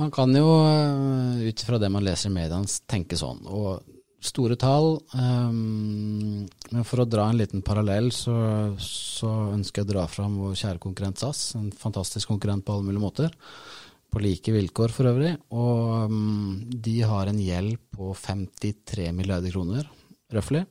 Man 0.00 0.12
kan 0.14 0.32
jo 0.36 0.46
øh, 0.64 1.42
ut 1.48 1.64
fra 1.66 1.78
det 1.80 1.90
man 1.92 2.04
leser 2.04 2.30
i 2.30 2.36
mediene 2.36 2.80
tenke 2.88 3.18
sånn. 3.20 3.42
Og 3.44 3.82
store 4.22 4.56
tall. 4.60 4.96
Um, 5.18 6.46
men 6.70 6.86
for 6.86 7.02
å 7.02 7.08
dra 7.08 7.26
en 7.28 7.38
liten 7.40 7.64
parallell, 7.66 8.12
så, 8.14 8.34
så 8.80 9.30
ønsker 9.52 9.82
jeg 9.82 9.88
å 9.88 9.92
dra 9.92 10.04
fram 10.10 10.38
vår 10.40 10.54
kjære 10.58 10.82
konkurrent 10.82 11.22
SAS. 11.22 11.52
En 11.58 11.72
fantastisk 11.74 12.30
konkurrent 12.30 12.64
på 12.66 12.76
alle 12.76 12.86
mulige 12.88 13.02
måter. 13.02 13.34
På 14.12 14.22
like 14.22 14.54
vilkår 14.54 14.94
for 14.94 15.10
øvrig. 15.10 15.34
Og 15.56 16.12
um, 16.12 16.62
de 16.70 17.00
har 17.08 17.30
en 17.30 17.42
gjeld 17.42 17.80
på 17.92 18.12
53 18.18 19.10
milliarder 19.16 19.54
kroner, 19.54 19.90
røftlig. 20.32 20.64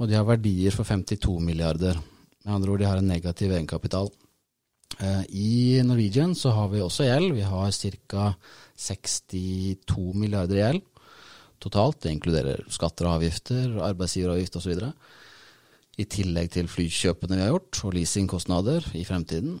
Og 0.00 0.08
de 0.08 0.16
har 0.16 0.26
verdier 0.26 0.74
for 0.74 0.88
52 0.88 1.38
milliarder. 1.44 2.00
Med 2.42 2.56
andre 2.56 2.72
ord, 2.72 2.82
de 2.82 2.88
har 2.88 2.98
en 2.98 3.12
negativ 3.12 3.52
egenkapital. 3.52 4.08
Eh, 5.00 5.24
I 5.28 5.82
Norwegian 5.86 6.34
så 6.38 6.52
har 6.56 6.68
vi 6.72 6.82
også 6.84 7.06
gjeld. 7.08 7.36
Vi 7.38 7.46
har 7.46 7.72
ca. 8.08 8.32
62 8.82 10.14
milliarder 10.16 10.58
i 10.58 10.64
gjeld 10.64 10.88
totalt. 11.62 12.00
Det 12.02 12.12
inkluderer 12.12 12.64
skatter 12.72 13.08
og 13.08 13.18
avgifter, 13.18 13.76
arbeidsgiveravgift 13.86 14.58
osv. 14.58 14.88
I 16.00 16.08
tillegg 16.08 16.50
til 16.54 16.70
flykjøpene 16.72 17.36
vi 17.36 17.44
har 17.44 17.52
gjort, 17.52 17.82
og 17.86 17.96
leasingkostnader 17.96 18.88
i 18.98 19.04
fremtiden. 19.06 19.60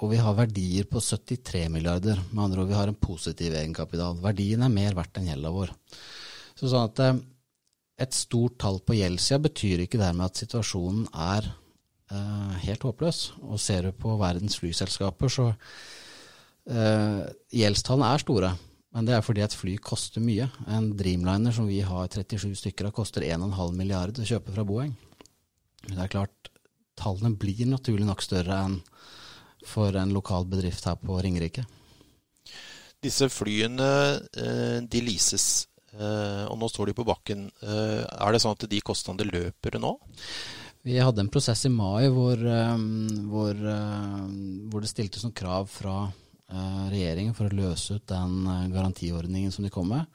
Og 0.00 0.12
vi 0.14 0.20
har 0.22 0.36
verdier 0.36 0.86
på 0.88 1.02
73 1.02 1.66
milliarder. 1.72 2.20
Med 2.30 2.44
andre 2.44 2.62
ord, 2.62 2.70
vi 2.70 2.78
har 2.78 2.90
en 2.90 3.00
positiv 3.00 3.56
egenkapital. 3.56 4.20
Verdien 4.22 4.64
er 4.64 4.72
mer 4.72 4.96
verdt 4.96 5.20
enn 5.20 5.28
gjelda 5.32 5.52
vår. 5.52 5.74
Så 6.56 6.70
sånn 6.70 6.86
at 6.86 7.02
eh, 7.04 7.18
et 8.00 8.16
stort 8.16 8.56
tall 8.62 8.80
på 8.84 8.96
gjeldssida 8.96 9.40
betyr 9.44 9.84
ikke 9.84 10.00
dermed 10.00 10.30
at 10.30 10.40
situasjonen 10.40 11.08
er 11.12 11.50
eh, 12.10 12.56
helt 12.66 12.84
håpløs. 12.86 13.20
Og 13.46 13.60
ser 13.62 13.88
du 13.88 13.96
på 13.96 14.16
verdens 14.20 14.58
flyselskaper, 14.60 15.32
så 15.32 15.50
eh, 15.50 17.22
Gjeldstallene 17.54 18.10
er 18.10 18.24
store. 18.24 18.52
Men 18.90 19.06
det 19.06 19.14
er 19.14 19.24
fordi 19.24 19.44
et 19.44 19.54
fly 19.54 19.76
koster 19.82 20.22
mye. 20.24 20.48
En 20.66 20.90
Dreamliner 20.98 21.54
som 21.54 21.68
vi 21.70 21.80
har 21.86 22.10
37 22.10 22.56
stykker 22.58 22.88
av, 22.88 22.94
koster 22.96 23.26
1,5 23.26 23.76
milliard 23.78 24.18
å 24.18 24.26
kjøpe 24.26 24.54
fra 24.54 24.66
Boeing. 24.66 24.96
Det 25.86 25.98
er 25.98 26.12
klart, 26.12 26.50
tallene 26.98 27.38
blir 27.38 27.68
naturlig 27.70 28.08
nok 28.08 28.24
større 28.24 28.58
enn 28.66 28.80
for 29.68 29.94
en 29.96 30.12
lokal 30.16 30.46
bedrift 30.48 30.86
her 30.88 30.96
på 30.98 31.18
Ringerike. 31.22 31.66
Disse 33.00 33.30
flyene, 33.32 33.90
eh, 34.36 34.78
de 34.84 35.04
leases, 35.04 35.66
og 35.90 36.54
nå 36.54 36.68
står 36.70 36.86
de 36.86 36.92
på 36.94 37.04
bakken. 37.04 37.48
Er 37.66 38.30
det 38.30 38.38
sånn 38.40 38.54
at 38.54 38.62
de 38.70 38.78
kostnadene 38.86 39.26
løper 39.34 39.74
nå? 39.82 39.90
Vi 40.82 40.96
hadde 40.98 41.20
en 41.20 41.28
prosess 41.28 41.66
i 41.68 41.70
mai 41.72 42.08
hvor, 42.08 42.40
eh, 42.40 42.76
hvor, 43.28 43.52
eh, 43.52 44.20
hvor 44.72 44.80
det 44.80 44.88
stiltes 44.88 45.26
noen 45.26 45.36
krav 45.36 45.68
fra 45.68 45.96
eh, 46.08 46.84
regjeringen 46.88 47.34
for 47.36 47.50
å 47.50 47.56
løse 47.58 47.98
ut 47.98 48.06
den 48.08 48.46
eh, 48.48 48.68
garantiordningen 48.72 49.52
som 49.52 49.66
de 49.66 49.72
kom 49.74 49.90
med. 49.92 50.08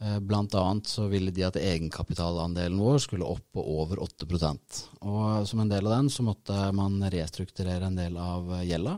Eh, 0.00 0.16
Blant 0.24 0.56
annet 0.56 0.88
så 0.88 1.04
ville 1.12 1.32
de 1.32 1.44
at 1.44 1.58
egenkapitalandelen 1.60 2.80
vår 2.80 3.02
skulle 3.04 3.28
opp 3.28 3.44
på 3.52 3.64
over 3.76 4.00
8% 4.00 4.80
Og 5.02 5.44
som 5.48 5.60
en 5.60 5.72
del 5.72 5.88
av 5.90 5.98
den 5.98 6.08
så 6.12 6.24
måtte 6.24 6.56
man 6.76 6.96
restrukturere 7.12 7.90
en 7.90 8.00
del 8.00 8.16
av 8.16 8.48
gjelda. 8.64 8.96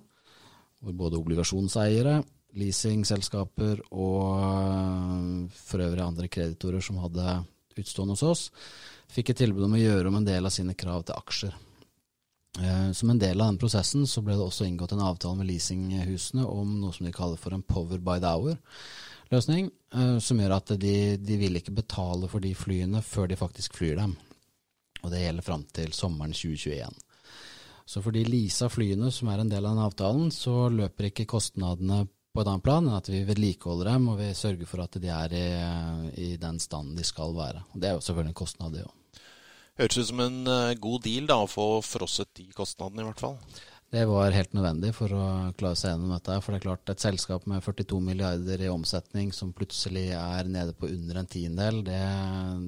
Hvor 0.78 0.94
både 0.94 1.18
obligasjonseiere, 1.18 2.20
leasingselskaper 2.54 3.82
og 3.98 5.50
for 5.58 5.82
øvrig 5.82 6.06
andre 6.06 6.30
kreditorer 6.30 6.86
som 6.86 7.02
hadde 7.02 7.40
utstående 7.78 8.14
hos 8.14 8.22
oss, 8.26 8.44
fikk 9.12 9.32
et 9.32 9.40
tilbud 9.44 9.64
om 9.68 9.76
å 9.76 9.80
gjøre 9.80 10.10
om 10.10 10.20
en 10.20 10.28
del 10.28 10.46
av 10.46 10.54
sine 10.54 10.76
krav 10.78 11.06
til 11.08 11.18
aksjer. 11.18 11.56
Eh, 12.60 12.92
Som 12.92 13.10
en 13.10 13.18
del 13.18 13.40
av 13.40 13.52
den 13.52 13.58
prosessen 13.58 14.06
så 14.06 14.22
ble 14.24 14.36
det 14.36 14.44
også 14.44 14.66
inngått 14.66 14.92
en 14.92 15.04
avtale 15.04 15.38
med 15.38 15.48
leasinghusene 15.50 16.46
om 16.46 16.78
noe 16.80 16.94
som 16.96 17.06
de 17.06 17.12
kaller 17.14 17.40
for 17.40 17.54
en 17.54 17.62
power 17.62 17.98
by 17.98 18.18
the 18.18 18.30
hour-løsning, 18.32 19.70
eh, 19.94 20.18
som 20.18 20.40
gjør 20.40 20.56
at 20.56 20.74
de, 20.80 21.16
de 21.16 21.36
vil 21.40 21.60
ikke 21.60 21.76
betale 21.76 22.30
for 22.30 22.42
de 22.44 22.54
flyene 22.54 23.02
før 23.04 23.28
de 23.30 23.38
faktisk 23.38 23.78
flyr 23.78 24.00
dem. 24.00 24.16
Og 25.04 25.12
det 25.12 25.22
gjelder 25.22 25.46
fram 25.46 25.64
til 25.72 25.92
sommeren 25.94 26.34
2021. 26.34 26.96
Så 27.88 28.02
for 28.04 28.12
de 28.12 28.24
leasa 28.26 28.68
flyene 28.68 29.12
som 29.14 29.30
er 29.32 29.40
en 29.40 29.48
del 29.48 29.64
av 29.64 29.76
den 29.76 29.86
avtalen, 29.86 30.32
så 30.34 30.66
løper 30.68 31.08
ikke 31.08 31.28
kostnadene 31.30 32.02
på 32.34 32.42
et 32.42 32.50
annet 32.50 32.64
plan 32.66 32.84
enn 32.84 32.98
at 32.98 33.08
vi 33.08 33.22
vedlikeholder 33.24 33.88
dem 33.94 34.10
og 34.12 34.18
vi 34.20 34.28
sørger 34.36 34.68
for 34.68 34.82
at 34.84 34.98
de 35.00 35.08
er 35.08 35.32
i, 35.38 35.46
i 36.26 36.28
den 36.40 36.58
standen 36.60 36.98
de 36.98 37.06
skal 37.06 37.32
være. 37.38 37.64
Og 37.72 37.80
Det 37.80 37.88
er 37.88 37.96
jo 37.96 38.04
selvfølgelig 38.04 38.34
en 38.34 38.42
kostnad, 38.42 38.74
det 38.76 38.84
òg. 38.84 38.97
Høres 39.78 39.98
ut 39.98 40.08
som 40.08 40.20
en 40.24 40.38
eh, 40.50 40.76
god 40.82 41.04
deal 41.06 41.28
da, 41.30 41.36
å 41.38 41.50
få 41.50 41.66
frosset 41.86 42.32
de 42.40 42.48
kostnadene, 42.54 43.04
i 43.04 43.06
hvert 43.06 43.22
fall. 43.22 43.36
Det 43.88 44.02
var 44.04 44.34
helt 44.34 44.52
nødvendig 44.52 44.90
for 44.92 45.12
å 45.16 45.26
klare 45.56 45.78
seg 45.78 45.94
gjennom 45.94 46.10
dette. 46.12 46.34
For 46.44 46.52
det 46.52 46.58
er 46.58 46.64
klart, 46.66 46.90
et 46.92 47.04
selskap 47.04 47.46
med 47.48 47.62
42 47.64 48.00
milliarder 48.04 48.64
i 48.66 48.72
omsetning 48.72 49.30
som 49.32 49.54
plutselig 49.56 50.10
er 50.18 50.50
nede 50.50 50.74
på 50.76 50.90
under 50.90 51.22
en 51.22 51.30
tiendedel, 51.30 51.80
det, 51.86 52.02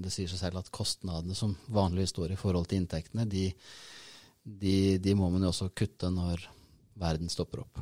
det 0.07 0.15
sier 0.15 0.31
seg 0.31 0.41
selv 0.47 0.63
at 0.63 0.71
kostnadene 0.73 1.37
som 1.37 1.53
vanligvis 1.69 2.15
står 2.15 2.33
i 2.33 2.39
forhold 2.41 2.71
til 2.71 2.81
inntektene, 2.81 3.27
de, 3.29 3.51
de, 4.47 4.79
de 5.03 5.19
må 5.19 5.29
man 5.35 5.45
jo 5.45 5.53
også 5.53 5.69
kutte 5.77 6.09
når 6.15 6.47
verden 7.01 7.31
stopper 7.33 7.65
opp. 7.65 7.81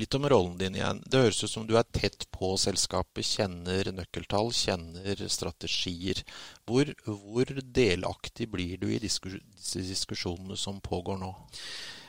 Litt 0.00 0.14
om 0.16 0.26
rollen 0.28 0.56
din 0.58 0.76
igjen. 0.78 1.02
Det 1.06 1.22
høres 1.22 1.42
ut 1.44 1.52
som 1.52 1.66
du 1.68 1.76
er 1.78 1.86
tett 1.94 2.26
på 2.34 2.54
selskapet, 2.60 3.26
kjenner 3.26 3.90
nøkkeltall, 3.94 4.52
kjenner 4.56 5.24
strategier. 5.30 6.24
Hvor, 6.68 6.90
hvor 7.06 7.52
delaktig 7.62 8.48
blir 8.52 8.80
du 8.80 8.88
i 8.92 9.02
disse 9.02 9.84
diskusjonene 9.84 10.58
som 10.60 10.82
pågår 10.84 11.20
nå? 11.20 11.34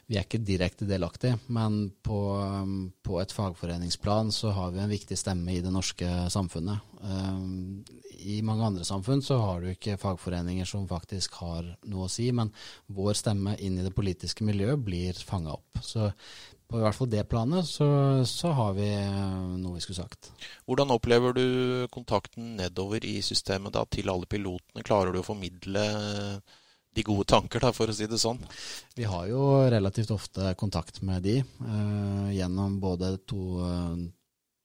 Vi 0.06 0.20
er 0.20 0.26
ikke 0.28 0.44
direkte 0.46 0.86
delaktige, 0.86 1.40
men 1.50 1.88
på, 2.06 2.18
på 3.02 3.16
et 3.22 3.32
fagforeningsplan 3.34 4.30
så 4.36 4.52
har 4.54 4.74
vi 4.76 4.84
en 4.84 4.92
viktig 4.92 5.18
stemme 5.18 5.56
i 5.56 5.64
det 5.66 5.72
norske 5.74 6.10
samfunnet. 6.30 6.84
Um, 7.02 7.82
i 8.22 8.38
mange 8.46 8.68
andre 8.68 8.86
samfunn 8.86 9.24
så 9.26 9.40
har 9.42 9.64
du 9.64 9.72
ikke 9.72 9.98
fagforeninger 10.02 10.68
som 10.70 10.86
faktisk 10.90 11.40
har 11.42 11.72
noe 11.90 12.06
å 12.06 12.12
si, 12.12 12.28
men 12.38 12.54
vår 12.94 13.18
stemme 13.18 13.56
inn 13.58 13.80
i 13.80 13.86
det 13.86 13.96
politiske 13.98 14.46
miljøet 14.46 14.84
blir 14.86 15.26
fanga 15.26 15.56
opp. 15.58 15.82
Så 15.82 16.12
på 16.66 16.80
i 16.80 16.86
hvert 16.86 16.98
fall 16.98 17.10
det 17.10 17.26
planet 17.30 17.68
så, 17.70 17.88
så, 18.30 18.52
har 18.58 18.78
vi 18.78 18.88
noe 19.62 19.76
vi 19.76 19.84
skulle 19.86 20.04
sagt. 20.04 20.32
Hvordan 20.66 20.94
opplever 20.96 21.34
du 21.38 21.48
kontakten 21.94 22.56
nedover 22.60 23.06
i 23.06 23.20
systemet 23.26 23.74
da, 23.74 23.86
til 23.90 24.10
alle 24.14 24.30
pilotene? 24.30 24.86
Klarer 24.86 25.14
du 25.14 25.22
å 25.22 25.28
formidle 25.28 25.86
de 26.96 27.04
gode 27.06 27.28
tanker, 27.30 27.64
da, 27.64 27.74
for 27.76 27.92
å 27.92 27.96
si 27.96 28.08
det 28.08 28.20
sånn? 28.22 28.40
Vi 28.96 29.08
har 29.10 29.28
jo 29.28 29.42
relativt 29.72 30.14
ofte 30.16 30.54
kontakt 30.60 31.02
med 31.06 31.26
de 31.28 31.40
eh, 31.42 32.30
gjennom 32.38 32.80
både 32.84 33.18
to, 33.28 33.60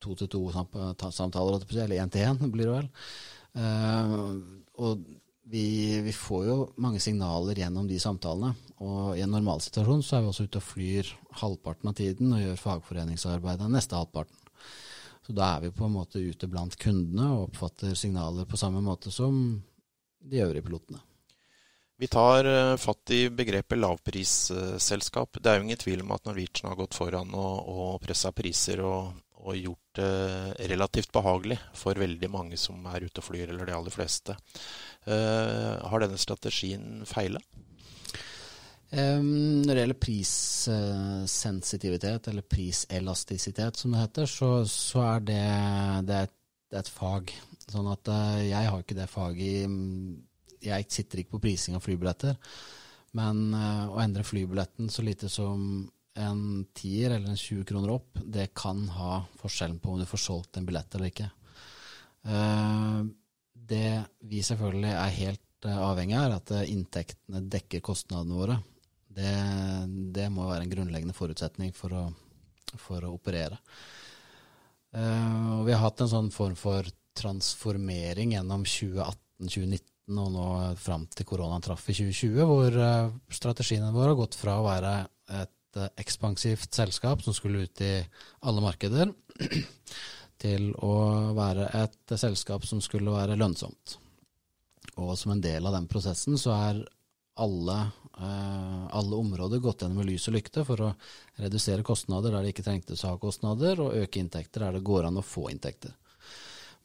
to-til-to-samtaler, 0.04 1.66
eller 1.66 1.98
én-til-én 2.04 2.52
blir 2.52 2.70
det 2.70 2.76
vel. 2.76 2.92
Eh, 3.58 4.14
og 4.80 5.02
vi, 5.50 6.00
vi, 6.00 6.12
får 6.14 6.44
jo 6.46 6.56
mange 6.78 7.00
signaler 7.02 7.58
gjennom 7.58 7.88
de 7.90 7.98
samtalene. 8.00 8.54
Og 8.86 9.16
i 9.18 9.24
en 9.24 9.34
normalsituasjon 9.34 10.04
så 10.06 10.16
er 10.16 10.22
vi 10.22 10.30
også 10.30 10.46
ute 10.46 10.60
og 10.60 10.66
flyr 10.68 11.10
halvparten 11.42 11.90
av 11.90 11.96
tiden 11.98 12.36
og 12.36 12.44
gjør 12.44 12.62
fagforeningsarbeidet 12.64 13.70
neste 13.72 13.98
halvparten. 13.98 14.38
Så 15.26 15.34
da 15.36 15.56
er 15.56 15.66
vi 15.66 15.74
på 15.74 15.86
en 15.86 15.96
måte 15.98 16.22
ute 16.22 16.48
blant 16.50 16.78
kundene 16.80 17.32
og 17.34 17.48
oppfatter 17.48 17.98
signaler 17.98 18.46
på 18.48 18.58
samme 18.60 18.80
måte 18.84 19.12
som 19.14 19.58
de 20.20 20.42
øvrige 20.44 20.64
pilotene. 20.68 21.02
Vi 22.00 22.08
tar 22.08 22.44
eh, 22.44 22.76
fatt 22.76 23.10
i 23.10 23.30
begrepet 23.30 23.78
lavprisselskap. 23.78 25.36
Det 25.36 25.50
er 25.50 25.56
jo 25.58 25.62
ingen 25.66 25.76
tvil 25.76 26.00
om 26.00 26.10
at 26.14 26.24
Norwegian 26.24 26.70
har 26.72 26.76
gått 26.78 26.94
foran 26.96 27.34
og, 27.36 27.68
og 27.68 28.00
pressa 28.00 28.32
priser 28.32 28.80
og, 28.80 29.12
og 29.36 29.56
gjort 29.58 29.96
det 29.98 30.68
relativt 30.72 31.12
behagelig 31.12 31.58
for 31.76 31.94
veldig 32.00 32.30
mange 32.32 32.56
som 32.56 32.86
er 32.88 33.04
ute 33.04 33.20
og 33.20 33.24
flyr, 33.26 33.50
eller 33.50 33.66
de 33.68 33.74
aller 33.76 33.90
fleste. 33.92 34.32
Uh, 35.04 35.76
har 35.92 36.00
denne 36.00 36.16
strategien 36.20 37.04
feila? 37.04 37.40
Um, 38.96 39.60
når 39.66 39.74
det 39.74 39.80
gjelder 39.82 40.04
prissensitivitet, 40.06 42.28
eller 42.32 42.52
priselastisitet 42.56 43.76
som 43.76 43.92
det 43.92 44.00
heter, 44.06 44.24
så, 44.38 44.64
så 44.64 45.04
er 45.18 45.20
det, 45.28 45.44
det, 46.08 46.14
er 46.16 46.24
et, 46.30 46.36
det, 46.64 46.74
er 46.78 46.80
et, 46.80 46.96
fag. 46.96 47.28
Sånn 47.68 47.92
at 47.92 48.04
uh, 48.08 48.40
jeg 48.40 48.72
har 48.72 48.80
ikke 48.80 48.96
det 49.02 49.12
faget 49.12 49.44
i 49.44 49.68
Jeg 50.64 50.86
sitter 50.92 51.22
ikke 51.22 51.36
på 51.36 51.44
prising 51.46 51.78
av 51.78 51.84
flybilletter. 51.84 52.36
Men 53.18 53.48
uh, 53.54 53.90
å 53.90 53.98
endre 54.02 54.26
flybilletten 54.26 54.90
så 54.92 55.02
lite 55.06 55.30
som 55.32 55.88
en 56.20 56.64
tier 56.74 57.10
eller 57.10 57.30
en 57.30 57.36
20 57.36 57.64
kroner 57.64 57.90
opp, 57.94 58.18
det 58.24 58.50
kan 58.54 58.82
ha 58.88 59.22
forskjellen 59.40 59.78
på 59.78 59.92
om 59.92 60.00
du 60.00 60.06
får 60.08 60.24
solgt 60.24 60.58
en 60.58 60.66
billett 60.66 60.94
eller 60.94 61.12
ikke. 61.12 61.30
Uh, 62.26 63.06
det 63.54 64.02
vi 64.28 64.42
selvfølgelig 64.44 64.90
er 64.92 65.16
helt 65.20 65.68
uh, 65.68 65.78
avhengig 65.90 66.18
av, 66.18 66.26
er 66.26 66.36
at 66.36 66.52
uh, 66.56 66.66
inntektene 66.68 67.44
dekker 67.52 67.84
kostnadene 67.84 68.36
våre. 68.36 68.58
Det, 69.10 69.30
det, 70.14 70.28
må 70.30 70.46
være 70.48 70.66
en 70.66 70.74
grunnleggende 70.74 71.16
forutsetning 71.16 71.72
for 71.74 71.94
å, 71.96 72.04
for 72.78 73.02
å 73.02 73.14
operere. 73.16 73.58
og 74.94 75.64
vi 75.66 75.72
har 75.74 75.82
hatt 75.82 76.04
en 76.04 76.10
sånn 76.12 76.30
form 76.30 76.54
for 76.58 76.86
transformering 77.18 78.36
gjennom 78.36 78.62
2018-2019 78.62 79.82
og 80.18 80.32
nå 80.34 80.46
fram 80.80 81.06
til 81.14 81.28
koronaen 81.28 81.62
traff 81.64 81.86
i 81.90 81.94
2020, 81.94 82.42
hvor 82.48 82.78
strategiene 83.34 83.92
våre 83.94 84.14
har 84.14 84.18
gått 84.18 84.38
fra 84.38 84.58
å 84.58 84.66
være 84.66 84.94
et 85.40 85.78
eh, 85.78 85.90
ekspansivt 86.02 86.74
selskap 86.74 87.22
som 87.22 87.36
skulle 87.36 87.66
ut 87.66 87.82
i 87.84 87.94
alle 88.46 88.64
markeder, 88.64 89.12
til 90.42 90.70
å 90.82 90.94
være 91.36 91.68
et 91.82 92.16
selskap 92.18 92.64
som 92.66 92.80
skulle 92.82 93.14
være 93.14 93.38
lønnsomt. 93.38 93.98
Og 95.00 95.14
som 95.18 95.34
en 95.34 95.42
del 95.44 95.66
av 95.66 95.76
den 95.76 95.88
prosessen 95.90 96.38
så 96.40 96.54
er 96.56 96.82
alle, 97.40 97.78
eh, 98.18 98.86
alle 98.96 99.16
områder 99.16 99.62
gått 99.62 99.84
gjennom 99.84 100.02
med 100.02 100.10
lys 100.10 100.28
og 100.28 100.36
lykte 100.36 100.64
for 100.66 100.84
å 100.84 100.92
redusere 101.40 101.86
kostnader 101.86 102.34
der 102.34 102.44
det 102.44 102.54
ikke 102.54 102.66
trengtes 102.66 103.04
å 103.04 103.14
ha 103.14 103.20
kostnader, 103.20 103.80
og 103.80 103.96
øke 103.96 104.20
inntekter 104.20 104.66
der 104.66 104.78
det 104.78 104.86
går 104.86 105.08
an 105.08 105.20
å 105.20 105.26
få 105.26 105.48
inntekter. 105.52 105.94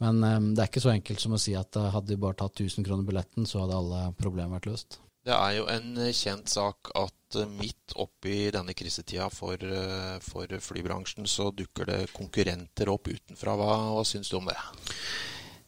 Men 0.04 0.20
um, 0.24 0.52
det 0.56 0.64
er 0.64 0.70
ikke 0.72 0.84
så 0.84 0.92
enkelt 0.92 1.24
som 1.24 1.38
å 1.38 1.40
si 1.40 1.56
at 1.56 1.78
hadde 1.78 2.12
vi 2.12 2.20
bare 2.20 2.40
tatt 2.42 2.60
1000 2.60 2.88
kroner 2.88 3.08
billetten, 3.08 3.48
så 3.48 3.64
hadde 3.64 3.80
alle 3.80 4.06
problemer 4.20 4.58
vært 4.58 4.72
løst. 4.74 5.00
Det 5.26 5.34
er 5.34 5.56
jo 5.58 5.64
en 5.74 5.96
eh, 6.04 6.14
kjent 6.14 6.52
sak 6.52 6.92
at 7.00 7.38
eh, 7.40 7.54
midt 7.58 7.96
oppi 8.02 8.52
denne 8.54 8.76
krisetida 8.78 9.26
for, 9.34 9.58
eh, 9.58 10.18
for 10.22 10.52
flybransjen, 10.62 11.26
så 11.26 11.50
dukker 11.50 11.90
det 11.90 12.02
konkurrenter 12.14 12.92
opp 12.94 13.10
utenfra. 13.10 13.56
Hva, 13.58 13.72
hva 13.96 14.04
syns 14.06 14.30
du 14.30 14.38
om 14.38 14.52
det? 14.52 14.58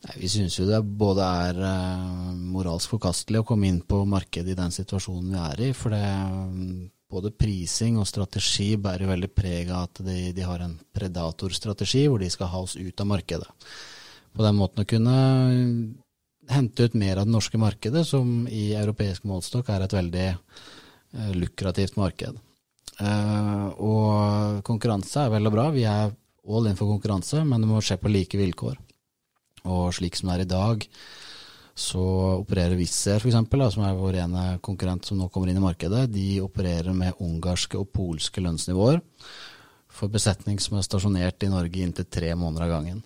Nei, 0.05 0.19
vi 0.21 0.29
syns 0.29 0.59
jo 0.59 0.67
det 0.69 0.83
både 0.85 1.25
er 1.25 1.57
moralsk 2.37 2.93
forkastelig 2.93 3.41
å 3.41 3.47
komme 3.49 3.65
inn 3.71 3.81
på 3.81 4.03
markedet 4.05 4.53
i 4.53 4.59
den 4.59 4.75
situasjonen 4.75 5.33
vi 5.33 5.41
er 5.41 5.65
i. 5.65 5.73
For 5.73 5.95
det, 5.95 6.05
både 7.09 7.33
prising 7.33 7.97
og 7.97 8.05
strategi 8.05 8.75
bærer 8.77 9.09
veldig 9.09 9.33
preg 9.33 9.73
av 9.73 9.87
at 9.89 10.05
de, 10.05 10.19
de 10.37 10.45
har 10.45 10.61
en 10.61 10.77
predatorstrategi 10.93 12.05
hvor 12.05 12.21
de 12.21 12.29
skal 12.29 12.53
ha 12.53 12.61
oss 12.61 12.77
ut 12.77 13.01
av 13.01 13.09
markedet. 13.09 13.49
På 14.37 14.45
den 14.45 14.57
måten 14.59 14.83
å 14.83 14.87
kunne 14.87 15.15
hente 16.47 16.87
ut 16.87 16.95
mer 16.97 17.17
av 17.17 17.25
det 17.25 17.33
norske 17.33 17.59
markedet, 17.59 18.05
som 18.07 18.45
i 18.47 18.69
europeisk 18.77 19.25
målestokk 19.27 19.71
er 19.73 19.83
et 19.83 19.95
veldig 19.97 20.27
uh, 20.31 21.31
lukrativt 21.35 21.97
marked. 21.99 22.37
Uh, 23.01 23.67
og 23.83 24.61
konkurranse 24.67 25.25
er 25.25 25.33
vel 25.33 25.49
og 25.49 25.57
bra. 25.57 25.69
Vi 25.73 25.87
er 25.89 26.13
all 26.47 26.69
in 26.69 26.77
for 26.79 26.93
konkurranse, 26.93 27.41
men 27.43 27.63
det 27.63 27.69
må 27.69 27.81
skje 27.83 27.99
på 28.01 28.13
like 28.13 28.39
vilkår. 28.39 28.77
Og 29.67 29.89
slik 29.97 30.15
som 30.15 30.29
det 30.29 30.37
er 30.37 30.45
i 30.45 30.51
dag, 30.53 30.85
så 31.77 32.03
opererer 32.39 32.77
Wizz 32.79 33.03
Air 33.11 33.21
f.eks., 33.21 33.73
som 33.75 33.83
er 33.85 33.97
vår 33.97 34.21
ene 34.23 34.45
konkurrent 34.65 35.05
som 35.05 35.19
nå 35.19 35.27
kommer 35.33 35.51
inn 35.51 35.59
i 35.59 35.65
markedet, 35.65 36.07
de 36.13 36.39
opererer 36.45 36.95
med 36.95 37.19
ungarske 37.21 37.77
og 37.77 37.91
polske 37.93 38.41
lønnsnivåer 38.41 39.01
for 39.97 40.13
besetning 40.13 40.61
som 40.61 40.77
er 40.77 40.85
stasjonert 40.85 41.43
i 41.43 41.51
Norge 41.51 41.83
inntil 41.83 42.07
tre 42.09 42.33
måneder 42.37 42.67
av 42.67 42.73
gangen. 42.77 43.03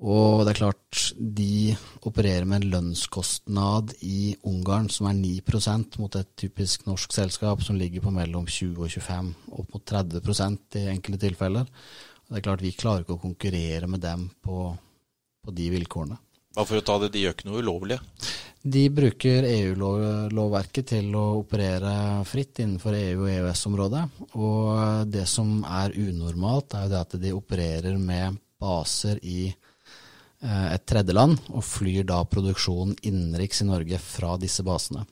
Og 0.00 0.46
det 0.46 0.54
er 0.54 0.60
klart, 0.62 1.00
de 1.20 1.74
opererer 2.08 2.46
med 2.48 2.62
en 2.62 2.70
lønnskostnad 2.72 3.92
i 4.00 4.32
Ungarn 4.48 4.88
som 4.88 5.10
er 5.10 5.18
9% 5.18 5.98
mot 6.00 6.16
et 6.16 6.30
typisk 6.40 6.86
norsk 6.88 7.12
selskap 7.12 7.60
som 7.66 7.76
ligger 7.76 8.06
på 8.06 8.12
mellom 8.14 8.46
20 8.48 8.80
og 8.80 8.88
25, 8.88 9.28
opp 9.60 9.76
mot 9.76 9.84
30% 9.92 10.80
i 10.80 10.86
enkelte 10.94 11.20
tilfeller. 11.26 11.68
Og 11.68 12.32
det 12.32 12.40
er 12.40 12.46
klart, 12.48 12.64
vi 12.64 12.72
klarer 12.72 13.04
ikke 13.04 13.18
å 13.18 13.24
konkurrere 13.26 13.90
med 13.92 14.00
dem 14.00 14.30
på, 14.40 14.70
på 15.44 15.56
de 15.58 15.68
vilkårene. 15.76 16.16
Bare 16.56 16.66
for 16.66 16.80
å 16.80 16.86
ta 16.86 16.96
det, 17.02 17.12
de 17.12 17.26
gjør 17.26 17.36
ikke 17.36 17.50
noe 17.50 17.60
ulovlig? 17.60 18.00
De 18.60 18.88
bruker 18.92 19.44
EU-lovverket 19.46 20.94
til 20.96 21.14
å 21.16 21.26
operere 21.38 22.24
fritt 22.28 22.58
innenfor 22.64 22.96
EU- 22.96 23.22
og 23.22 23.30
EØS-området. 23.34 24.02
Og 24.40 25.12
det 25.12 25.28
som 25.28 25.60
er 25.64 25.92
unormalt, 25.96 26.74
er 26.74 26.88
jo 26.88 26.92
det 26.92 27.02
at 27.04 27.16
de 27.20 27.36
opererer 27.36 28.00
med 28.00 28.40
baser 28.60 29.20
i 29.22 29.50
et 30.40 30.84
tredjeland, 30.88 31.36
og 31.52 31.64
flyr 31.66 32.06
da 32.08 32.22
produksjonen 32.24 32.94
innenriks 33.04 33.60
i 33.60 33.66
Norge 33.68 33.98
fra 34.00 34.36
disse 34.40 34.64
basene. 34.64 35.04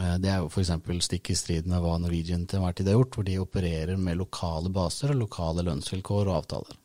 Eh, 0.00 0.16
det 0.22 0.30
er 0.30 0.42
jo 0.42 0.50
f.eks. 0.50 0.72
stikk 1.06 1.30
i 1.30 1.36
strid 1.38 1.68
med 1.70 1.82
hva 1.82 1.96
Norwegian 2.02 2.46
til 2.48 2.58
enhver 2.58 2.76
tid 2.76 2.90
har 2.90 2.98
gjort, 2.98 3.18
hvor 3.18 3.28
de 3.28 3.38
opererer 3.42 4.00
med 4.00 4.18
lokale 4.18 4.72
baser 4.74 5.14
og 5.14 5.22
lokale 5.22 5.64
lønnsvilkår 5.66 6.30
og 6.30 6.38
avtaler. 6.40 6.80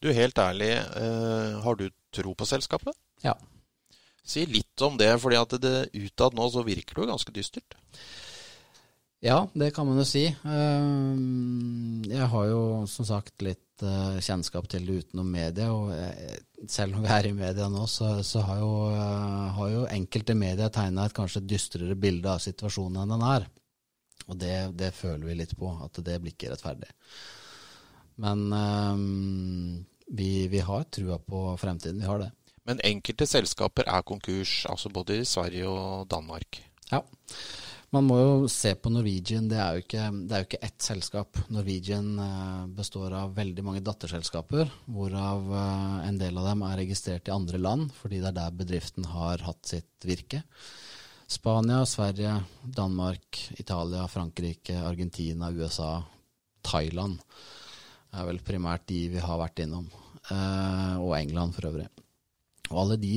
Du, 0.00 0.10
helt 0.16 0.38
ærlig, 0.40 0.72
eh, 0.80 1.60
har 1.62 1.78
du 1.78 1.88
tro 2.14 2.34
på 2.34 2.48
selskapet? 2.48 2.96
Ja. 3.22 3.36
Si 4.26 4.44
litt 4.46 4.82
om 4.82 4.96
det, 4.98 5.12
fordi 5.22 5.38
at 5.38 5.54
det 5.62 5.76
utad 5.94 6.34
nå 6.38 6.48
så 6.50 6.64
virker 6.66 6.96
det 6.96 7.04
jo 7.04 7.12
ganske 7.12 7.34
dystert. 7.34 7.78
Ja, 9.20 9.42
det 9.52 9.74
kan 9.76 9.84
man 9.84 9.98
jo 10.00 10.04
si. 10.08 10.22
Jeg 10.32 12.28
har 12.32 12.44
jo 12.48 12.60
som 12.88 13.04
sagt 13.04 13.42
litt 13.44 13.84
uh, 13.84 14.16
kjennskap 14.16 14.64
til 14.72 14.86
det 14.88 15.02
utenom 15.02 15.28
media. 15.28 15.68
Og 15.76 15.92
selv 16.72 16.96
om 16.96 17.04
vi 17.04 17.12
er 17.12 17.28
i 17.28 17.34
media 17.36 17.68
nå, 17.68 17.84
så, 17.84 18.14
så 18.24 18.40
har, 18.48 18.62
jo, 18.62 18.70
uh, 18.94 19.50
har, 19.58 19.68
jo, 19.74 19.84
enkelte 19.92 20.36
medier 20.38 20.72
tegna 20.72 21.04
et 21.04 21.16
kanskje 21.16 21.44
dystrere 21.44 21.98
bilde 22.00 22.32
av 22.32 22.40
situasjonen 22.40 23.02
enn 23.02 23.12
den 23.12 23.26
er. 23.28 23.46
Og 24.30 24.40
det, 24.40 24.54
det, 24.80 24.94
føler 24.96 25.28
vi 25.28 25.36
litt 25.42 25.52
på, 25.58 25.68
at 25.84 26.00
det 26.06 26.16
blir 26.22 26.32
ikke 26.32 26.54
rettferdig. 26.54 26.88
Men 28.20 28.46
vi, 30.06 30.48
vi, 30.52 30.60
har 30.64 30.84
trua 30.92 31.16
på 31.18 31.56
fremtiden. 31.60 32.00
Vi 32.00 32.08
har 32.08 32.20
det. 32.22 32.30
Men 32.68 32.82
enkelte 32.84 33.26
selskaper 33.26 33.88
er 33.88 34.04
konkurs, 34.06 34.62
altså 34.70 34.92
både 34.92 35.20
i 35.20 35.26
Sverige 35.28 35.68
og 35.68 36.06
Danmark? 36.12 36.60
Ja. 36.92 37.00
Man 37.90 38.06
må 38.06 38.16
jo 38.20 38.34
se 38.50 38.70
på 38.78 38.90
Norwegian. 38.92 39.48
Det 39.50 39.56
er 39.58 39.74
jo 39.74 39.82
ikke, 39.82 40.04
det 40.30 40.34
er 40.34 40.42
jo 40.44 40.46
ikke 40.46 40.60
ett 40.62 40.84
selskap. 40.84 41.40
Norwegian 41.50 42.12
eh, 42.22 42.68
består 42.76 43.16
av 43.18 43.32
veldig 43.34 43.64
mange 43.66 43.82
datterselskaper, 43.82 44.70
hvorav 44.86 45.50
eh, 45.58 45.96
en 46.06 46.20
del 46.20 46.38
av 46.38 46.46
dem 46.52 46.62
er 46.68 46.78
registrert 46.84 47.26
i 47.26 47.34
andre 47.34 47.58
land, 47.58 47.90
fordi 47.98 48.22
det 48.22 48.30
er 48.30 48.38
der 48.38 48.56
bedriften 48.62 49.10
har 49.10 49.42
hatt 49.42 49.72
sitt 49.72 50.06
virke. 50.06 50.44
Spania, 51.30 51.82
Sverige, 51.86 52.36
Danmark, 52.62 53.42
Italia, 53.58 54.06
Frankrike, 54.10 54.78
Argentina, 54.86 55.50
USA, 55.50 55.96
Thailand 56.62 57.18
er 58.14 58.26
vel 58.26 58.38
primært 58.42 58.86
de 58.90 59.04
vi 59.16 59.22
har 59.22 59.38
vært 59.38 59.64
innom. 59.66 59.90
Eh, 60.30 60.94
og 61.02 61.16
England 61.18 61.58
for 61.58 61.72
øvrig. 61.72 61.90
Og 62.70 62.84
alle 62.84 63.02
de 63.02 63.16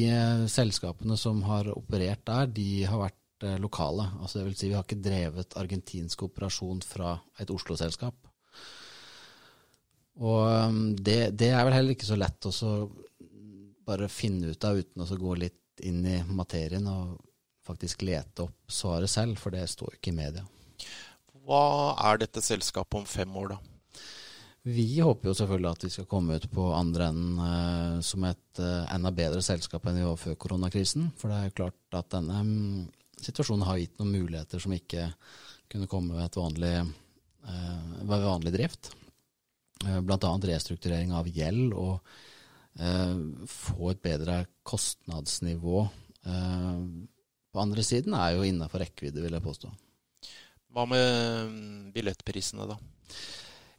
selskapene 0.49 1.13
som 1.13 1.45
har 1.45 1.69
operert 1.77 2.25
der, 2.25 2.49
de 2.49 2.87
har 2.89 3.05
vært 3.05 3.19
lokale. 3.61 4.07
Altså 4.21 4.39
det 4.39 4.45
vil 4.47 4.57
si 4.57 4.69
vi 4.69 4.77
har 4.77 4.85
ikke 4.85 5.03
drevet 5.03 5.57
argentinsk 5.59 6.27
operasjon 6.29 6.83
fra 6.85 7.17
et 7.41 7.51
Oslo-selskap. 7.53 8.15
Og 10.21 10.69
um, 10.69 10.81
det, 10.95 11.33
det, 11.39 11.49
er 11.51 11.65
vel 11.65 11.75
heller 11.77 11.95
ikke 11.95 12.07
så 12.07 12.17
lett 12.19 12.45
å 12.45 12.73
bare 13.83 14.09
finne 14.11 14.53
ut 14.53 14.67
av 14.67 14.77
uten 14.79 15.03
å 15.03 15.19
gå 15.19 15.35
litt 15.41 15.83
inn 15.83 16.03
i 16.05 16.19
materien 16.29 16.85
og 16.87 17.17
faktisk 17.65 18.03
lete 18.05 18.45
opp 18.45 18.71
svaret 18.71 19.09
selv, 19.09 19.39
for 19.39 19.55
det 19.55 19.65
står 19.71 19.93
jo 19.93 19.99
ikke 19.99 20.13
i 20.13 20.17
media. 20.17 20.43
Hva 21.43 21.95
er 22.11 22.21
dette 22.21 22.43
selskapet 22.43 23.01
om 23.01 23.07
fem 23.09 23.31
år, 23.39 23.55
da? 23.55 23.73
Vi 24.63 24.85
håper 25.03 25.27
jo 25.27 25.35
selvfølgelig 25.35 25.71
at 25.73 25.83
vi 25.83 25.89
skal 25.91 26.05
komme 26.07 26.37
ut 26.39 26.45
på 26.53 26.69
andre 26.71 27.09
enden 27.11 27.39
eh, 27.43 27.95
som 28.07 28.23
et 28.23 28.61
eh, 28.63 28.93
enda 28.95 29.11
bedre 29.11 29.41
selskap 29.43 29.83
enn 29.89 29.97
vi 29.99 30.05
var 30.07 30.19
før 30.21 30.37
koronakrisen. 30.39 31.09
For 31.19 31.27
det 31.27 31.39
er 31.39 31.49
jo 31.49 31.57
klart 31.57 31.97
at 31.99 32.13
denne 32.13 32.37
um, 32.39 32.85
situasjonen 33.25 33.65
har 33.67 33.79
gitt 33.81 33.95
noen 33.99 34.13
muligheter 34.13 34.61
som 34.63 34.75
ikke 34.75 35.07
kunne 35.71 35.89
komme 35.91 36.17
ved, 36.17 36.27
et 36.27 36.37
vanlig, 36.39 36.73
uh, 37.47 37.95
ved 38.03 38.27
vanlig 38.27 38.53
drift. 38.55 38.91
Blant 39.83 40.23
Bl.a. 40.23 40.35
restrukturering 40.47 41.11
av 41.11 41.27
gjeld 41.27 41.73
og 41.75 42.13
få 43.51 43.89
et 43.91 43.99
bedre 44.01 44.37
kostnadsnivå. 44.65 45.81
på 46.23 47.61
andre 47.61 47.83
siden 47.85 48.15
er 48.17 48.31
jo 48.33 48.47
innafor 48.47 48.81
rekkevidde, 48.81 49.21
vil 49.21 49.35
jeg 49.35 49.43
påstå. 49.43 49.73
Hva 50.73 50.87
med 50.89 51.91
billettprisene, 51.93 52.65
da? 52.65 52.79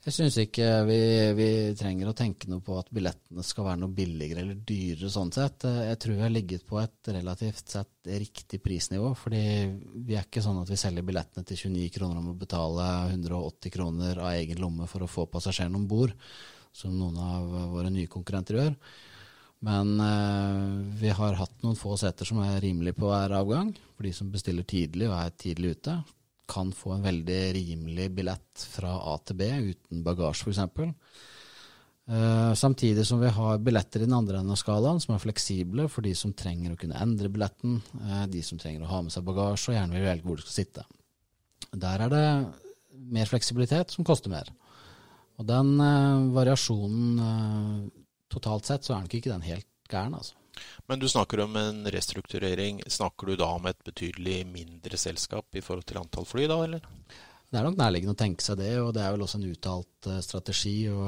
Jeg 0.04 0.12
syns 0.12 0.34
ikke 0.36 0.66
vi, 0.84 0.96
vi, 1.32 1.46
trenger 1.80 2.10
å 2.10 2.16
tenke 2.16 2.50
noe 2.52 2.60
på 2.60 2.74
at 2.76 2.90
billettene 2.92 3.40
skal 3.46 3.64
være 3.70 3.80
noe 3.80 3.94
billigere 3.96 4.42
eller 4.42 4.58
dyrere 4.68 5.08
sånn 5.08 5.30
sett. 5.32 5.64
Jeg 5.64 5.96
tror 6.02 6.18
vi 6.18 6.24
har 6.26 6.32
ligget 6.34 6.66
på 6.68 6.76
et 6.82 7.08
relativt 7.14 7.72
sett 7.72 8.10
riktig 8.20 8.60
prisnivå. 8.60 9.14
fordi 9.16 9.40
vi 10.04 10.18
er 10.18 10.26
ikke 10.26 10.42
sånn 10.44 10.60
at 10.60 10.68
vi 10.68 10.76
selger 10.76 11.06
billettene 11.08 11.48
til 11.48 11.56
29 11.62 11.94
kroner 11.94 12.20
om 12.20 12.34
å 12.34 12.36
betale 12.36 12.88
180 13.14 13.72
kroner 13.72 14.20
av 14.20 14.34
egen 14.34 14.60
lomme 14.60 14.88
for 14.90 15.06
å 15.06 15.08
få 15.08 15.24
passasjerene 15.32 15.80
om 15.80 15.86
bord, 15.88 16.12
som 16.68 16.92
noen 16.92 17.16
av 17.16 17.48
våre 17.72 17.88
nye 17.94 18.10
konkurrenter 18.12 18.60
gjør. 18.60 18.76
Men 19.64 19.94
eh, 20.04 20.98
vi 21.00 21.14
har 21.16 21.40
hatt 21.40 21.64
noen 21.64 21.80
få 21.80 21.96
seter 21.96 22.28
som 22.28 22.42
er 22.44 22.60
rimelige 22.60 23.00
på 23.00 23.08
hver 23.08 23.32
avgang, 23.40 23.72
for 23.96 24.04
de 24.04 24.12
som 24.12 24.28
bestiller 24.28 24.68
tidlig 24.68 25.08
og 25.08 25.16
er 25.22 25.32
tidlig 25.40 25.78
ute 25.78 25.96
kan 26.50 26.72
få 26.76 26.94
en 26.94 27.06
veldig 27.06 27.40
rimelig 27.56 28.10
billett 28.18 28.66
fra 28.74 28.92
A 29.12 29.14
til 29.24 29.38
B 29.40 29.48
uten 29.70 30.02
bagasje, 30.06 30.50
f.eks. 30.50 30.60
Uh, 32.04 32.52
samtidig 32.52 33.06
som 33.08 33.22
vi 33.22 33.30
har 33.32 33.62
billetter 33.64 34.02
i 34.02 34.04
den 34.04 34.12
andre 34.12 34.42
enden 34.42 34.52
av 34.52 34.58
skalaen 34.60 34.98
som 35.00 35.14
er 35.14 35.22
fleksible 35.22 35.86
for 35.88 36.04
de 36.04 36.12
som 36.18 36.34
trenger 36.36 36.74
å 36.74 36.80
kunne 36.80 37.00
endre 37.00 37.30
billetten, 37.32 37.78
uh, 38.02 38.26
de 38.28 38.42
som 38.44 38.60
trenger 38.60 38.84
å 38.84 38.90
ha 38.90 39.00
med 39.06 39.14
seg 39.14 39.24
bagasje 39.24 39.72
og 39.72 39.78
gjerne 39.78 39.96
vil 39.96 40.08
velge 40.10 40.28
hvor 40.28 40.40
de 40.40 40.44
skal 40.44 40.58
sitte. 40.58 40.84
Der 41.72 42.04
er 42.04 42.12
det 42.12 42.26
mer 43.14 43.30
fleksibilitet 43.30 43.94
som 43.94 44.04
koster 44.04 44.32
mer. 44.32 44.52
Og 45.40 45.48
den 45.48 45.74
uh, 45.80 46.28
variasjonen 46.36 47.88
totalt 48.34 48.68
sett, 48.68 48.84
så 48.84 48.98
er 48.98 49.06
nok 49.06 49.16
ikke 49.16 49.32
den 49.32 49.48
helt 49.48 49.70
gæren, 49.88 50.18
altså. 50.20 50.36
Men 50.90 51.02
du 51.02 51.08
snakker 51.10 51.44
om 51.44 51.56
en 51.56 51.84
restrukturering. 51.90 52.82
Snakker 52.86 53.30
du 53.30 53.36
da 53.40 53.50
om 53.56 53.66
et 53.70 53.80
betydelig 53.86 54.42
mindre 54.48 55.00
selskap 55.00 55.56
i 55.56 55.62
forhold 55.64 55.86
til 55.88 56.02
antall 56.02 56.28
fly, 56.28 56.48
da, 56.50 56.60
eller? 56.66 56.88
Det 57.54 57.60
er 57.60 57.68
nok 57.68 57.76
nærliggende 57.78 58.16
å 58.16 58.18
tenke 58.18 58.42
seg 58.42 58.56
det, 58.58 58.72
og 58.82 58.88
det 58.96 59.02
er 59.04 59.12
vel 59.14 59.22
også 59.22 59.38
en 59.38 59.46
uttalt 59.46 60.06
eh, 60.10 60.22
strategi 60.26 60.72
å 60.90 61.04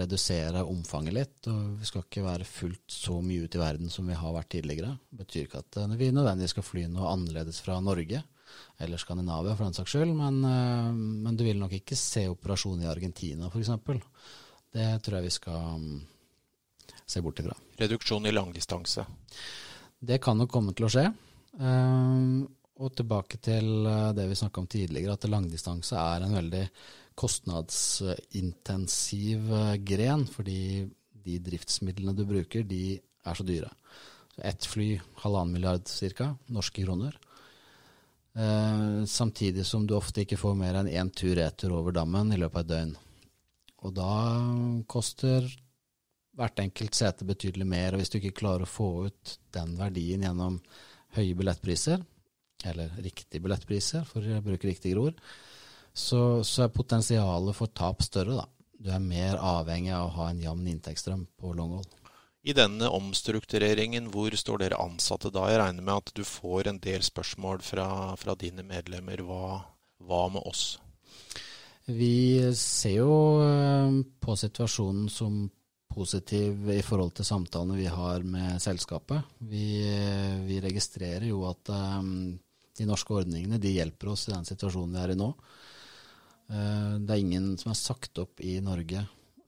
redusere 0.00 0.62
omfanget 0.64 1.12
litt. 1.12 1.48
og 1.52 1.74
Vi 1.82 1.88
skal 1.90 2.06
ikke 2.06 2.24
være 2.24 2.46
fullt 2.48 2.94
så 2.94 3.18
mye 3.20 3.44
ute 3.44 3.58
i 3.58 3.60
verden 3.60 3.92
som 3.92 4.08
vi 4.08 4.16
har 4.16 4.32
vært 4.32 4.48
tidligere. 4.54 4.94
Det 5.10 5.26
betyr 5.26 5.44
ikke 5.44 5.60
at 5.60 5.80
eh, 5.82 5.92
vi 6.00 6.08
nødvendigvis 6.08 6.56
skal 6.56 6.64
fly 6.64 6.86
noe 6.88 7.12
annerledes 7.12 7.60
fra 7.60 7.76
Norge, 7.84 8.22
eller 8.80 9.04
Skandinavia 9.04 9.58
for 9.58 9.68
den 9.68 9.76
saks 9.76 9.92
skyld, 9.92 10.16
men, 10.16 10.40
eh, 10.48 10.90
men 11.28 11.36
du 11.36 11.44
vil 11.44 11.60
nok 11.60 11.76
ikke 11.82 12.00
se 12.00 12.24
operasjoner 12.32 12.88
i 12.88 12.92
Argentina 12.94 13.52
f.eks. 13.52 13.74
Det 14.72 14.90
tror 15.04 15.18
jeg 15.18 15.28
vi 15.28 15.36
skal 15.36 15.84
mm, 15.84 15.98
se 17.04 17.26
bort 17.28 17.44
ifra. 17.44 17.60
Reduksjon 17.78 18.26
i 18.26 18.34
langdistanse? 18.34 19.06
Det 19.98 20.18
kan 20.22 20.38
nok 20.38 20.50
komme 20.50 20.74
til 20.74 20.86
å 20.88 20.90
skje. 20.92 21.06
Uh, 21.58 22.46
og 22.78 22.94
tilbake 22.94 23.36
til 23.42 23.86
eh, 23.90 24.14
det 24.14 24.30
vi 24.30 24.38
snakka 24.38 24.62
om 24.62 24.68
tidligere, 24.70 25.16
at 25.16 25.24
langdistanse 25.26 25.98
er 25.98 26.22
en 26.22 26.30
veldig 26.36 26.70
kostnadsintensiv 27.18 29.50
eh, 29.50 29.82
gren, 29.82 30.22
fordi 30.30 30.86
de 31.24 31.38
driftsmidlene 31.42 32.14
du 32.14 32.22
bruker, 32.28 32.62
de 32.62 32.94
er 32.94 33.34
så 33.34 33.42
dyre. 33.46 33.70
Ett 34.38 34.66
fly, 34.70 35.00
halvannen 35.24 35.52
milliard 35.56 35.82
ca., 36.14 36.36
norske 36.54 36.82
kroner. 36.84 37.18
Samtidig 39.10 39.66
som 39.66 39.82
du 39.82 39.96
ofte 39.96 40.22
ikke 40.22 40.38
får 40.38 40.54
mer 40.54 40.78
enn 40.78 40.86
én 40.86 41.10
tur-retur 41.10 41.74
over 41.74 41.90
dammen 41.96 42.30
i 42.30 42.38
løpet 42.38 42.60
av 42.60 42.62
et 42.62 42.70
døgn. 42.70 42.94
Og 43.82 43.90
da 43.96 44.14
koster 44.86 45.42
hvert 46.38 46.62
enkelt 46.62 46.96
sete 46.96 47.26
betydelig 47.28 47.66
mer. 47.68 47.94
Og 47.94 48.02
hvis 48.02 48.12
du 48.12 48.20
ikke 48.20 48.38
klarer 48.42 48.64
å 48.64 48.70
få 48.70 48.90
ut 49.08 49.34
den 49.56 49.74
verdien 49.78 50.24
gjennom 50.24 50.60
høye 51.16 51.36
billettpriser, 51.38 52.02
eller 52.66 52.94
riktige 53.02 53.42
billettpriser, 53.42 54.06
for 54.08 54.22
å 54.22 54.42
bruke 54.44 54.70
riktige 54.70 54.98
ord, 55.00 55.20
så, 55.92 56.44
så, 56.46 56.64
er 56.66 56.74
potensialet 56.74 57.56
for 57.58 57.70
tap 57.74 58.04
større, 58.06 58.38
da. 58.38 58.46
Du 58.78 58.92
er 58.94 59.02
mer 59.02 59.40
avhengig 59.42 59.90
av 59.90 60.06
å 60.06 60.16
ha 60.20 60.28
en 60.30 60.42
jevn 60.42 60.68
inntektsstrøm 60.70 61.24
på 61.40 61.50
longhold. 61.58 61.88
I 62.46 62.54
denne 62.54 62.86
omstruktureringen, 62.94 64.06
hvor 64.14 64.32
står 64.38 64.62
dere 64.62 64.78
ansatte 64.78 65.32
da? 65.34 65.48
Jeg 65.50 65.58
regner 65.58 65.84
med 65.84 65.96
at 65.96 66.12
du 66.14 66.22
får 66.24 66.70
en 66.70 66.78
del 66.84 67.02
spørsmål 67.02 67.64
fra, 67.66 67.88
fra 68.20 68.36
dine 68.38 68.62
medlemmer. 68.62 69.24
Hva, 69.26 69.58
hva 70.06 70.20
med 70.30 70.46
oss? 70.46 70.78
Vi 71.88 72.38
ser 72.54 73.00
jo 73.00 73.18
eh, 73.42 73.98
på 74.22 74.38
situasjonen 74.38 75.08
som 75.10 75.48
positiv 75.92 76.68
i 76.70 76.82
forhold 76.84 77.14
til 77.18 77.26
samtalene 77.26 77.78
vi 77.78 77.88
har 77.90 78.24
med 78.26 78.60
selskapet. 78.62 79.24
Vi, 79.50 79.80
vi 80.46 80.60
registrerer 80.62 81.28
jo 81.30 81.42
at 81.48 81.72
um, 81.72 82.36
de 82.78 82.86
norske 82.88 83.14
ordningene 83.14 83.60
de 83.60 83.74
hjelper 83.74 84.12
oss 84.12 84.28
i 84.28 84.34
den 84.34 84.46
situasjonen 84.48 84.94
vi 84.94 85.02
er 85.02 85.14
i 85.14 85.18
nå. 85.18 85.30
Uh, 86.48 86.94
det 87.02 87.14
er 87.14 87.22
ingen 87.22 87.52
som 87.60 87.72
er 87.72 87.80
sagt 87.80 88.20
opp 88.22 88.42
i 88.44 88.58
Norge 88.64 89.04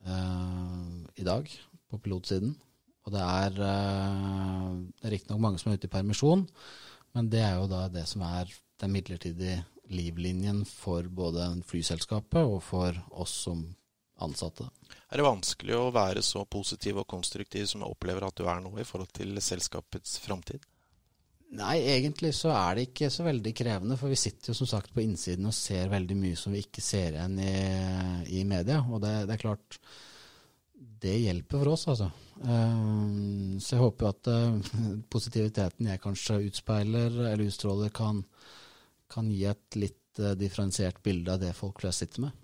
uh, 0.08 0.84
i 1.16 1.26
dag 1.26 1.50
på 1.90 2.00
pilotsiden. 2.02 2.54
Og 3.06 3.14
det 3.14 3.24
er, 3.24 3.60
uh, 3.60 4.78
er 5.04 5.14
riktignok 5.16 5.42
mange 5.44 5.60
som 5.60 5.70
er 5.70 5.80
ute 5.80 5.90
i 5.90 5.92
permisjon, 5.92 6.46
men 7.16 7.30
det 7.32 7.44
er 7.44 7.58
jo 7.58 7.68
da 7.70 7.86
det 7.92 8.06
som 8.08 8.24
er 8.26 8.50
den 8.80 8.92
midlertidige 8.94 9.60
livlinjen 9.90 10.62
for 10.68 11.06
både 11.10 11.48
flyselskapet 11.66 12.46
og 12.46 12.60
for 12.62 12.96
oss 13.10 13.34
som 13.46 13.64
ansatte. 14.22 14.68
Er 15.10 15.18
det 15.18 15.26
vanskelig 15.26 15.74
å 15.76 15.92
være 15.94 16.22
så 16.22 16.44
positiv 16.46 17.00
og 17.02 17.08
konstruktiv 17.10 17.66
som 17.66 17.82
jeg 17.82 17.90
opplever 17.90 18.26
at 18.26 18.36
du 18.38 18.44
er 18.46 18.60
nå 18.62 18.70
i 18.78 18.86
forhold 18.86 19.10
til 19.16 19.40
selskapets 19.42 20.18
framtid? 20.22 20.62
Nei, 21.58 21.80
egentlig 21.96 22.30
så 22.38 22.52
er 22.54 22.76
det 22.78 22.84
ikke 22.86 23.08
så 23.10 23.24
veldig 23.26 23.52
krevende, 23.58 23.96
for 23.98 24.12
vi 24.12 24.18
sitter 24.20 24.52
jo 24.52 24.60
som 24.60 24.68
sagt 24.70 24.92
på 24.94 25.02
innsiden 25.02 25.48
og 25.50 25.56
ser 25.56 25.90
veldig 25.90 26.16
mye 26.20 26.38
som 26.38 26.54
vi 26.54 26.62
ikke 26.62 26.84
ser 26.84 27.16
igjen 27.16 27.34
i, 27.42 27.54
i 28.38 28.44
media. 28.46 28.78
Og 28.86 29.02
det, 29.02 29.14
det, 29.26 29.34
er 29.34 29.42
klart, 29.42 29.78
det 31.02 31.16
hjelper 31.24 31.58
for 31.58 31.72
oss, 31.72 31.88
altså. 31.90 32.06
Uh, 32.40 33.58
så 33.58 33.74
jeg 33.74 33.82
håper 33.82 34.12
at 34.12 34.30
uh, 34.30 34.78
positiviteten 35.14 35.90
jeg 35.90 36.02
kanskje 36.06 36.38
utspeiler 36.46 37.18
eller 37.32 37.42
utstråler, 37.48 37.90
kan, 37.98 38.22
kan 39.10 39.34
gi 39.34 39.42
et 39.50 39.80
litt 39.80 40.22
uh, 40.22 40.36
differensiert 40.38 41.02
bilde 41.02 41.34
av 41.34 41.42
det 41.42 41.50
folk 41.58 41.82
flest 41.82 42.06
sitter 42.06 42.28
med. 42.28 42.39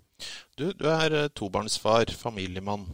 Du, 0.57 0.71
du 0.73 0.87
er 0.89 1.13
eh, 1.13 1.31
tobarnsfar, 1.37 2.11
familiemann. 2.17 2.87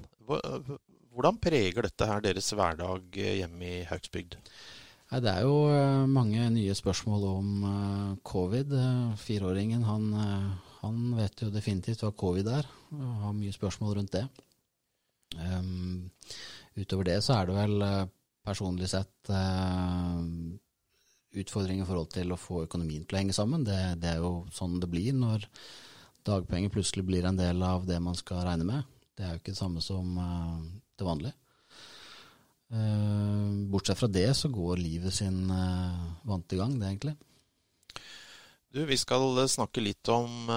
Hvordan 1.14 1.40
preger 1.42 1.86
dette 1.86 2.08
her 2.10 2.24
deres 2.24 2.50
hverdag 2.52 3.20
eh, 3.20 3.38
hjemme 3.40 3.70
i 3.70 3.84
Haugsbygd? 3.88 4.40
Det 5.14 5.30
er 5.30 5.46
jo 5.46 5.70
eh, 5.72 6.04
mange 6.10 6.48
nye 6.52 6.74
spørsmål 6.76 7.28
om 7.30 7.52
covid. 8.28 8.74
Fireåringen 9.22 9.86
han, 9.88 10.10
han, 10.82 11.06
vet 11.20 11.46
jo 11.46 11.54
definitivt 11.54 12.04
hva 12.04 12.12
covid 12.18 12.50
er, 12.52 12.68
og 12.98 13.14
har 13.28 13.38
mye 13.38 13.56
spørsmål 13.56 13.96
rundt 14.00 14.18
det. 14.18 14.26
Um, 15.34 16.12
utover 16.78 17.08
det 17.08 17.16
så 17.26 17.40
er 17.40 17.48
det 17.50 17.56
vel 17.58 17.86
personlig 18.46 18.86
sett 18.92 19.32
uh, 19.34 20.20
utfordringer 21.42 21.88
i 21.88 21.88
forhold 21.90 22.12
til 22.14 22.36
å 22.36 22.38
få 22.38 22.60
økonomien 22.68 23.08
til 23.08 23.18
å 23.18 23.22
henge 23.22 23.34
sammen. 23.34 23.64
Det, 23.66 23.80
det 24.04 24.12
er 24.12 24.22
jo 24.22 24.44
sånn 24.54 24.78
det 24.84 24.92
blir 24.92 25.16
når 25.18 25.48
dagpenger 26.28 26.74
plutselig 26.74 27.06
blir 27.08 27.28
en 27.28 27.40
del 27.40 27.64
av 27.66 27.88
det 27.88 28.00
man 28.04 28.18
skal 28.18 28.44
regne 28.48 28.68
med. 28.68 28.90
Det 29.14 29.26
er 29.26 29.36
jo 29.36 29.42
ikke 29.42 29.54
det 29.54 29.60
samme 29.60 29.84
som 29.84 30.18
uh, 30.18 30.64
det 30.98 31.08
vanlige. 31.08 31.36
Uh, 32.74 33.70
bortsett 33.70 34.00
fra 34.00 34.10
det 34.10 34.30
så 34.38 34.50
går 34.50 34.82
livet 34.82 35.14
sin 35.14 35.46
uh, 35.52 36.18
vante 36.26 36.58
gang, 36.58 36.74
det 36.80 36.90
egentlig. 36.90 37.16
Du, 38.74 38.82
vi 38.90 38.98
skal 38.98 39.38
snakke 39.50 39.84
litt 39.86 40.10
om 40.10 40.50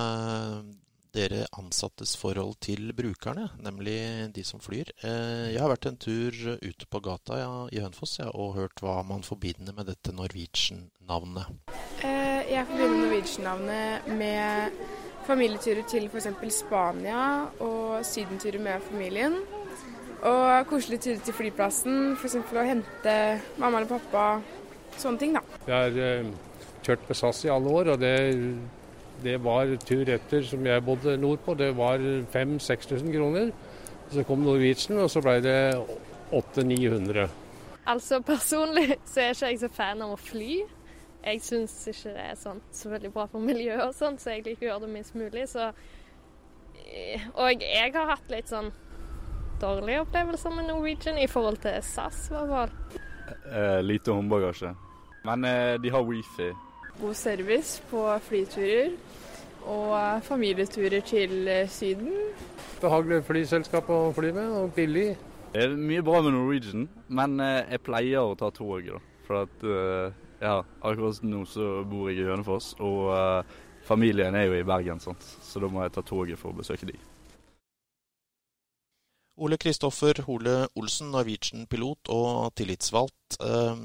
dere 1.16 1.46
ansattes 1.56 2.14
forhold 2.20 2.56
til 2.64 2.92
brukerne, 2.96 3.48
nemlig 3.64 3.96
de 4.36 4.44
som 4.44 4.60
flyr. 4.62 4.92
Eh, 5.00 5.52
jeg 5.54 5.62
har 5.62 5.72
vært 5.72 5.88
en 5.90 5.98
tur 6.00 6.36
ute 6.60 6.88
på 6.90 7.00
gata 7.04 7.40
ja, 7.40 7.52
i 7.72 7.80
Hønefoss 7.82 8.18
ja, 8.20 8.28
og 8.34 8.56
hørt 8.58 8.82
hva 8.84 9.00
man 9.06 9.24
forbinder 9.26 9.76
med 9.76 9.88
dette 9.90 10.14
Norwegian-navnet. 10.16 11.72
Eh, 12.04 12.42
jeg 12.52 12.68
forbinder 12.68 13.02
Norwegian-navnet 13.06 14.10
med 14.20 14.80
familieturer 15.26 15.86
til 15.90 16.08
f.eks. 16.08 16.30
Spania 16.62 17.20
og 17.60 18.04
sydenturer 18.06 18.62
med 18.62 18.86
familien. 18.88 19.38
Og 20.26 20.66
koselige 20.70 21.08
turer 21.08 21.20
til 21.26 21.36
flyplassen, 21.36 22.14
f.eks. 22.16 22.38
å 22.40 22.64
hente 22.66 23.16
mamma 23.60 23.82
eller 23.82 23.90
pappa. 23.90 24.26
Sånne 24.96 25.20
ting, 25.20 25.36
da. 25.36 25.44
Jeg 25.68 25.92
har 25.98 26.32
kjørt 26.86 27.04
med 27.10 27.18
SAS 27.18 27.44
i 27.44 27.52
alle 27.52 27.74
år, 27.80 27.92
og 27.94 28.00
det 28.00 28.14
det 29.22 29.38
var 29.44 29.70
tur 29.80 30.08
etter 30.12 30.44
som 30.44 30.66
jeg 30.66 30.84
bodde 30.84 31.16
nordpå. 31.16 31.54
Det 31.54 31.70
var 31.76 31.98
5000-6000 32.32 33.12
kroner. 33.14 33.50
Så 34.12 34.22
kom 34.22 34.44
Norwegian, 34.44 35.00
og 35.02 35.10
så 35.10 35.22
ble 35.24 35.40
det 35.42 35.58
800-900. 36.32 37.28
Altså 37.86 38.20
Personlig 38.20 38.98
så 39.06 39.20
er 39.20 39.30
jeg 39.30 39.36
ikke 39.36 39.50
jeg 39.50 39.60
så 39.62 39.70
fan 39.72 40.02
av 40.04 40.14
å 40.14 40.20
fly. 40.20 40.60
Jeg 41.26 41.42
syns 41.42 41.74
ikke 41.90 42.14
det 42.14 42.24
er 42.30 42.36
sånn, 42.38 42.60
så 42.70 42.90
veldig 42.92 43.12
bra 43.14 43.26
for 43.30 43.42
miljøet 43.42 43.82
og 43.88 43.94
sånn, 43.96 44.18
så 44.22 44.36
jeg 44.36 44.44
liker 44.46 44.66
å 44.66 44.70
gjøre 44.70 44.84
det 44.86 44.92
minst 44.92 45.16
mulig. 45.18 45.46
Så, 45.50 45.72
og 47.34 47.64
jeg 47.66 47.94
har 47.96 48.12
hatt 48.12 48.30
litt 48.30 48.52
sånn 48.52 48.70
dårlige 49.60 50.04
opplevelser 50.04 50.54
med 50.54 50.70
Norwegian 50.70 51.18
i 51.18 51.26
forhold 51.30 51.58
til 51.64 51.80
SAS, 51.82 52.28
i 52.30 52.36
hvert 52.36 52.54
fall. 52.54 53.02
Eh, 53.50 53.80
lite 53.82 54.14
håndbagasje. 54.14 54.70
Men 55.26 55.44
eh, 55.48 55.74
de 55.82 55.90
har 55.90 56.06
wifi 56.06 56.52
god 57.00 57.14
service 57.14 57.82
på 57.90 58.18
flyturer 58.28 58.90
og 59.66 60.22
familieturer 60.22 61.00
til 61.00 61.48
eh, 61.48 61.68
Syden. 61.68 62.12
Behagelig 62.80 63.24
flyselskap 63.26 63.88
å 63.90 64.12
fly 64.16 64.30
med, 64.36 64.52
og 64.54 64.70
billig. 64.76 65.08
Det 65.52 65.64
er 65.64 65.74
mye 65.76 66.04
bra 66.04 66.20
med 66.22 66.36
Norwegian, 66.36 66.86
men 67.08 67.40
eh, 67.40 67.64
jeg 67.72 67.82
pleier 67.86 68.22
å 68.22 68.36
ta 68.38 68.52
toget. 68.54 69.02
For 69.26 69.42
at, 69.42 69.66
eh, 69.66 70.14
ja, 70.40 70.60
akkurat 70.80 71.22
nå 71.26 71.44
så 71.48 71.82
bor 71.88 72.10
jeg 72.10 72.22
i 72.22 72.28
Hønefoss, 72.28 72.74
og 72.84 73.10
familien 73.86 74.34
er 74.34 74.48
jo 74.48 74.56
i 74.58 74.66
Bergen, 74.66 75.02
sant? 75.02 75.22
så 75.22 75.62
da 75.62 75.70
må 75.70 75.84
jeg 75.84 75.94
ta 75.96 76.04
toget 76.06 76.40
for 76.40 76.52
å 76.52 76.58
besøke 76.60 76.88
de. 76.88 76.98
Ole 79.36 79.58
Kristoffer 79.60 80.22
Hole 80.24 80.62
Olsen, 80.80 81.10
Norwegian-pilot 81.12 82.08
og 82.14 82.54
tillitsvalgt. 82.56 83.36
Uh, 83.36 83.76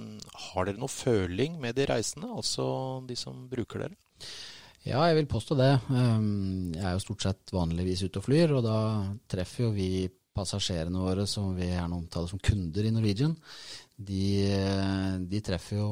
har 0.47 0.67
dere 0.67 0.79
noe 0.79 0.91
føling 0.91 1.57
med 1.59 1.75
de 1.75 1.89
reisende, 1.89 2.29
altså 2.31 2.65
de 3.07 3.17
som 3.19 3.49
bruker 3.51 3.83
dere? 3.83 3.97
Ja, 4.87 5.03
jeg 5.09 5.19
vil 5.19 5.27
påstå 5.29 5.57
det. 5.59 5.73
Ehm, 5.93 6.71
jeg 6.73 6.81
er 6.81 6.95
jo 6.95 7.03
stort 7.03 7.21
sett 7.21 7.51
vanligvis 7.53 8.01
ute 8.01 8.17
og 8.17 8.25
flyr, 8.25 8.53
og 8.57 8.63
da 8.65 8.77
treffer 9.29 9.67
jo 9.67 9.73
vi 9.75 10.07
passasjerene 10.33 11.03
våre, 11.03 11.27
som 11.29 11.51
vi 11.53 11.67
gjerne 11.67 11.99
omtaler 11.99 12.31
som 12.31 12.41
kunder 12.41 12.87
i 12.87 12.93
Norwegian. 12.95 13.35
De, 13.93 14.23
de 15.29 15.41
treffer 15.45 15.77
jo 15.77 15.89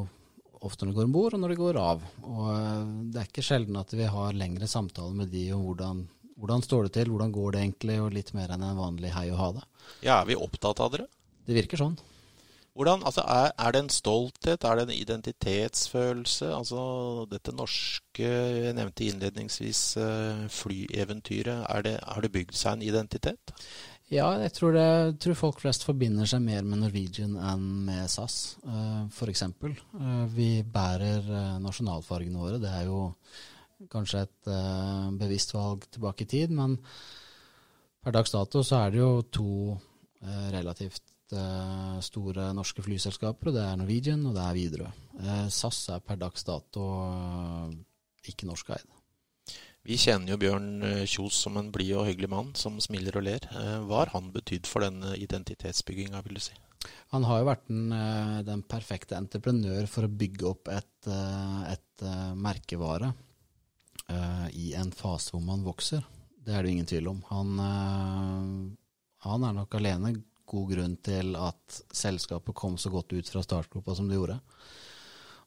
ofte 0.66 0.86
når 0.86 0.94
de 0.94 1.00
går 1.00 1.10
om 1.10 1.16
bord, 1.16 1.36
og 1.36 1.44
når 1.44 1.54
de 1.54 1.60
går 1.60 1.82
av. 1.82 2.06
Og 2.28 2.46
eh, 2.54 2.88
det 3.14 3.22
er 3.22 3.30
ikke 3.30 3.46
sjelden 3.46 3.80
at 3.80 3.94
vi 3.96 4.08
har 4.10 4.38
lengre 4.38 4.70
samtaler 4.70 5.18
med 5.24 5.32
de 5.34 5.50
om 5.56 5.66
hvordan 5.68 6.08
hvordan 6.40 6.64
står 6.64 6.88
det 6.88 6.94
til, 6.96 7.10
hvordan 7.12 7.34
går 7.36 7.52
det 7.52 7.64
egentlig, 7.66 7.98
og 8.00 8.14
litt 8.16 8.30
mer 8.32 8.54
enn 8.56 8.64
en 8.64 8.80
vanlig 8.80 9.12
hei 9.12 9.26
og 9.34 9.42
ha 9.42 9.50
det. 9.58 9.66
Ja, 10.06 10.22
Er 10.22 10.30
vi 10.30 10.40
opptatt 10.40 10.80
av 10.80 10.94
dere? 10.94 11.10
Det 11.44 11.58
virker 11.58 11.82
sånn. 11.82 11.98
Hvordan, 12.78 13.02
altså 13.04 13.26
er, 13.28 13.50
er, 13.60 13.74
det 13.76 13.80
en 13.82 13.92
stolthet, 13.92 14.64
er 14.64 14.78
det 14.78 14.84
en 14.86 14.96
identitetsfølelse? 14.96 16.48
Altså 16.56 16.82
dette 17.28 17.52
norske, 17.52 18.30
jeg 18.30 18.76
nevnte 18.78 19.04
innledningsvis 19.04 19.82
uh, 20.00 20.46
flyeventyret, 20.54 21.66
er 21.68 21.84
det, 21.84 21.96
har 22.08 22.24
det 22.24 22.32
bygd 22.38 22.56
seg 22.56 22.78
en 22.78 22.86
identitet? 22.88 23.52
Ja, 24.10 24.26
jeg 24.42 24.56
tror, 24.58 24.74
det, 24.74 25.20
tror, 25.22 25.36
folk 25.38 25.60
flest 25.62 25.84
forbinder 25.86 26.26
seg 26.30 26.42
mer 26.42 26.64
med 26.66 26.82
Norwegian 26.82 27.36
enn 27.38 27.66
med 27.86 28.10
SAS, 28.10 28.58
uh, 28.64 28.72
eh, 28.74 29.04
f.eks. 29.14 29.44
Uh, 29.62 30.24
vi 30.34 30.64
bærer 30.66 31.28
uh, 31.30 31.60
nasjonalfargene 31.62 32.42
våre. 32.42 32.58
Det 32.62 32.72
er 32.74 32.88
jo 32.90 33.04
kanskje 33.94 34.26
et 34.26 34.50
bevisst 35.22 35.54
valg 35.56 35.86
tilbake 35.94 36.26
i 36.26 36.28
tid, 36.28 36.52
men 36.52 36.74
per 38.04 38.18
dags 38.18 38.34
dato 38.34 38.60
så 38.66 38.82
er 38.82 38.92
det 38.92 39.00
jo 39.00 39.14
to 39.32 39.54
relativt 40.52 41.32
store 42.04 42.50
norske 42.58 42.84
flyselskaper, 42.84 43.54
og 43.54 43.56
det 43.56 43.64
er 43.64 43.80
Norwegian 43.80 44.28
og 44.28 44.36
det 44.36 44.44
er 44.44 44.58
Widerøe. 44.58 44.92
SAS 45.48 45.80
er 45.96 46.04
per 46.04 46.20
dags 46.20 46.44
dato 46.44 46.90
ikke 48.28 48.52
norskeid. 48.52 48.99
Vi 49.90 49.96
kjenner 49.98 50.36
jo 50.36 50.38
Bjørn 50.38 50.84
Kjos 51.10 51.40
som 51.48 51.56
en 51.58 51.72
blid 51.74 51.96
og 51.98 52.06
hyggelig 52.06 52.28
mann 52.30 52.52
som 52.54 52.76
smiler 52.78 53.16
og 53.18 53.24
ler. 53.26 53.46
Hva 53.90 54.04
har 54.04 54.12
han 54.14 54.28
betydd 54.30 54.68
for 54.70 54.86
denne 54.86 55.16
identitetsbygginga, 55.18 56.22
vil 56.28 56.38
du 56.38 56.44
si? 56.46 56.54
Han 57.10 57.26
har 57.26 57.40
jo 57.40 57.48
vært 57.48 57.64
den, 57.72 57.96
den, 58.46 58.62
perfekte 58.70 59.18
entreprenør 59.18 59.90
for 59.90 60.06
å 60.06 60.12
bygge 60.22 60.46
opp 60.46 60.70
et, 60.70 61.10
et 61.10 62.06
merkevare 62.38 63.10
i 64.54 64.76
en 64.78 64.94
fase 64.94 65.34
hvor 65.34 65.42
man 65.48 65.66
vokser. 65.66 66.06
Det 66.38 66.54
er 66.54 66.62
det 66.62 66.76
ingen 66.76 66.92
tvil 66.94 67.10
om. 67.10 67.24
Han, 67.32 67.58
han 69.26 69.48
er 69.50 69.58
nok 69.58 69.74
alene 69.82 70.14
god 70.54 70.70
grunn 70.76 71.00
til 71.02 71.34
at 71.34 71.82
selskapet 71.90 72.58
kom 72.62 72.78
så 72.78 72.94
godt 72.94 73.18
ut 73.18 73.34
fra 73.34 73.42
startgropa 73.42 73.98
som 73.98 74.06
det 74.06 74.22
gjorde. 74.22 74.38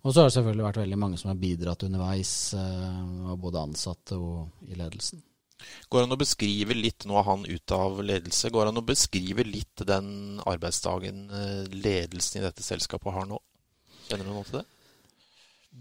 Og 0.02 0.10
så 0.10 0.22
har 0.22 0.28
det 0.28 0.34
selvfølgelig 0.34 0.66
vært 0.66 0.80
veldig 0.82 0.98
mange 0.98 1.18
som 1.20 1.30
har 1.30 1.38
bidratt 1.38 1.84
underveis, 1.86 2.32
av 2.58 3.36
både 3.38 3.62
ansatte 3.62 4.18
og 4.18 4.66
i 4.66 4.78
ledelsen. 4.78 5.22
Går 5.86 6.06
han 6.06 6.14
å 6.16 6.18
beskrive 6.18 6.74
litt, 6.74 7.06
nå 7.06 7.14
er 7.20 7.26
han 7.28 7.44
ute 7.46 7.78
av 7.78 8.00
ledelse, 8.02 8.50
går 8.50 8.72
han 8.72 8.80
å 8.80 8.86
beskrive 8.86 9.44
litt 9.46 9.84
den 9.86 10.40
arbeidsdagen 10.42 11.28
ledelsen 11.70 12.40
i 12.40 12.46
dette 12.48 12.66
selskapet 12.66 13.14
har 13.14 13.28
nå? 13.30 13.38
Kjenner 14.08 14.26
du 14.26 14.32
noe 14.34 14.48
til 14.48 14.58
det? 14.58 14.64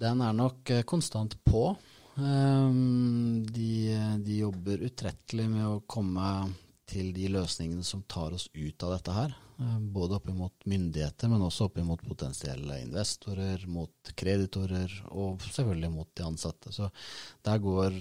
Den 0.05 0.21
er 0.21 0.37
nok 0.37 0.69
konstant 0.87 1.33
på. 1.43 1.71
Ehm, 2.19 3.45
de, 3.47 3.97
de, 4.19 4.37
jobber 4.43 4.83
utrettelig 4.87 5.47
med 5.49 5.67
å 5.67 5.81
komme 5.87 6.27
til 6.91 7.13
de 7.15 7.29
løsningene 7.31 7.85
som 7.87 8.03
tar 8.03 8.35
oss 8.35 8.49
ut 8.53 8.83
av 8.83 8.97
dette 8.97 9.15
her. 9.15 9.35
Ehm, 9.61 9.93
både 9.93 10.15
opp 10.15 10.27
mot 10.33 10.65
myndigheter, 10.65 11.29
men 11.29 11.43
også 11.45 11.67
opp 11.67 11.77
mot 11.85 12.01
potensielle 12.01 12.79
investorer, 12.81 13.67
mot 13.69 14.13
kreditorer 14.17 14.93
og 15.11 15.43
selvfølgelig 15.45 15.91
mot 15.93 16.09
de 16.17 16.25
ansatte. 16.25 16.73
Så 16.73 16.89
der 17.45 17.61
går, 17.61 17.99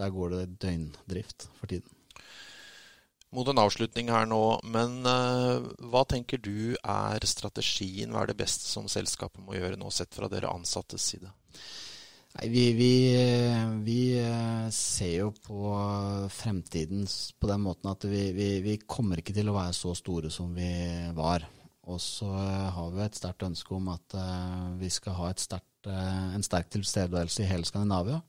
der 0.00 0.14
går 0.14 0.34
det 0.34 0.44
døgndrift 0.62 1.48
for 1.58 1.68
tiden. 1.72 1.92
Mot 3.34 3.48
en 3.50 3.60
avslutning 3.60 4.08
her 4.08 4.24
nå, 4.30 4.40
men 4.64 5.02
uh, 5.04 5.66
hva 5.90 6.04
tenker 6.08 6.40
du 6.40 6.78
er 6.78 7.26
strategien? 7.28 8.14
Hva 8.14 8.22
er 8.22 8.30
det 8.30 8.38
beste 8.38 8.64
som 8.70 8.86
selskapet 8.88 9.42
må 9.44 9.58
gjøre 9.58 9.76
nå, 9.76 9.90
sett 9.92 10.14
fra 10.16 10.30
dere 10.32 10.52
ansattes 10.54 11.10
side? 11.10 11.28
Nei, 12.36 12.48
vi, 12.48 12.72
vi, 12.72 12.92
vi, 13.82 14.00
eh, 14.20 14.68
ser 14.70 15.12
jo 15.22 15.30
på 15.32 15.70
fremtiden 16.28 17.06
på 17.40 17.48
den 17.48 17.62
måten 17.64 17.88
at 17.88 18.04
vi, 18.04 18.26
vi, 18.60 18.74
kommer 18.84 19.22
ikke 19.22 19.32
til 19.36 19.48
å 19.48 19.54
være 19.56 19.72
så 19.76 19.94
store 19.96 20.28
som 20.32 20.50
vi 20.52 20.68
var. 21.16 21.46
Og 21.88 22.02
så 22.02 22.28
eh, 22.28 22.66
har 22.76 22.92
vi 22.92 23.04
et 23.06 23.16
sterkt 23.16 23.46
ønske 23.46 23.72
om 23.78 23.88
at 23.94 24.18
uh, 24.18 24.74
vi 24.76 24.90
skal 24.92 25.16
ha 25.16 25.30
sterkt, 25.40 25.88
uh, 25.88 26.34
en 26.36 26.44
sterk 26.44 26.68
tilstedeværelse 26.74 27.44
i 27.44 27.48
hele 27.48 27.68
Skandinavia 27.68 28.20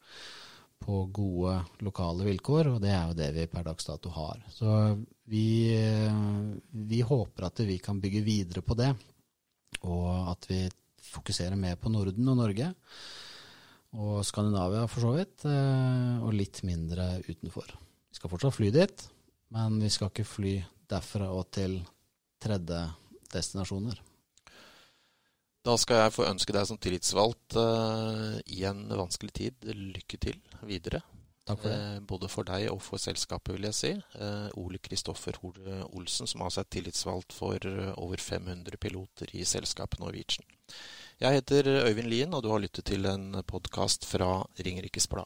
på 0.88 1.04
gode 1.12 1.58
lokale 1.84 2.30
vilkår, 2.30 2.72
og 2.76 2.82
det 2.86 2.94
er 2.94 3.10
jo 3.10 3.18
det 3.18 3.32
vi 3.36 3.48
per 3.52 3.68
dags 3.68 3.90
dato 3.90 4.14
har. 4.14 4.40
Så 4.54 4.72
vi, 5.28 5.74
vi 6.70 7.04
håper 7.04 7.50
at 7.50 7.66
vi 7.66 7.80
kan 7.84 8.00
bygge 8.00 8.22
videre 8.24 8.64
på 8.64 8.78
det, 8.78 8.94
og 9.82 10.30
at 10.32 10.48
vi 10.48 10.62
fokuserer 11.10 11.60
mer 11.60 11.82
på 11.82 11.92
Norden 11.92 12.30
og 12.30 12.38
Norge 12.46 12.70
og 13.96 14.26
Skandinavia 14.28 14.88
for 14.92 15.06
så 15.06 15.14
vidt, 15.16 15.46
eh, 15.48 16.18
og 16.24 16.36
litt 16.36 16.64
mindre 16.68 17.22
utenfor. 17.28 17.72
Vi 18.12 18.20
skal 18.20 18.32
fortsatt 18.32 18.58
fly 18.58 18.72
dit, 18.74 19.06
men 19.56 19.80
vi 19.80 19.90
skal 19.94 20.12
ikke 20.12 20.28
fly 20.28 20.58
derfra 20.90 21.30
og 21.32 21.48
til 21.56 21.80
tredje 22.44 22.82
destinasjoner. 23.34 24.02
Da 25.68 25.76
skal 25.76 26.06
jeg 26.06 26.16
få 26.16 26.28
ønske 26.30 26.54
deg 26.56 26.68
som 26.70 26.80
tillitsvalgt 26.80 27.58
uh, 27.60 28.38
i 28.56 28.62
en 28.70 28.86
vanskelig 28.88 29.34
tid 29.36 29.66
lykke 29.68 30.20
til 30.24 30.38
videre. 30.64 31.02
Takk 31.48 31.60
for 31.60 31.68
det. 31.68 31.80
Uh, 31.98 32.06
både 32.08 32.30
for 32.32 32.48
deg 32.48 32.70
og 32.72 32.80
for 32.86 33.04
selskapet, 33.04 33.52
vil 33.58 33.68
jeg 33.68 33.76
si. 33.76 33.92
Uh, 34.16 34.48
Ole 34.62 34.80
Kristoffer 34.80 35.36
Hole 35.42 35.82
Olsen, 35.90 36.30
som 36.30 36.46
altså 36.46 36.64
er 36.64 36.72
tillitsvalgt 36.72 37.36
for 37.36 37.68
over 37.98 38.24
500 38.24 38.80
piloter 38.80 39.36
i 39.36 39.44
selskapet 39.44 40.00
Norwegian. 40.00 40.48
Jeg 41.18 41.34
heter 41.34 41.66
Øyvind 41.82 42.12
Lien, 42.12 42.34
og 42.38 42.44
du 42.46 42.52
har 42.52 42.60
lyttet 42.62 42.86
til 42.86 43.08
en 43.10 43.40
podkast 43.50 44.04
fra 44.06 44.44
Ringerikes 44.62 45.08
Blad. 45.10 45.26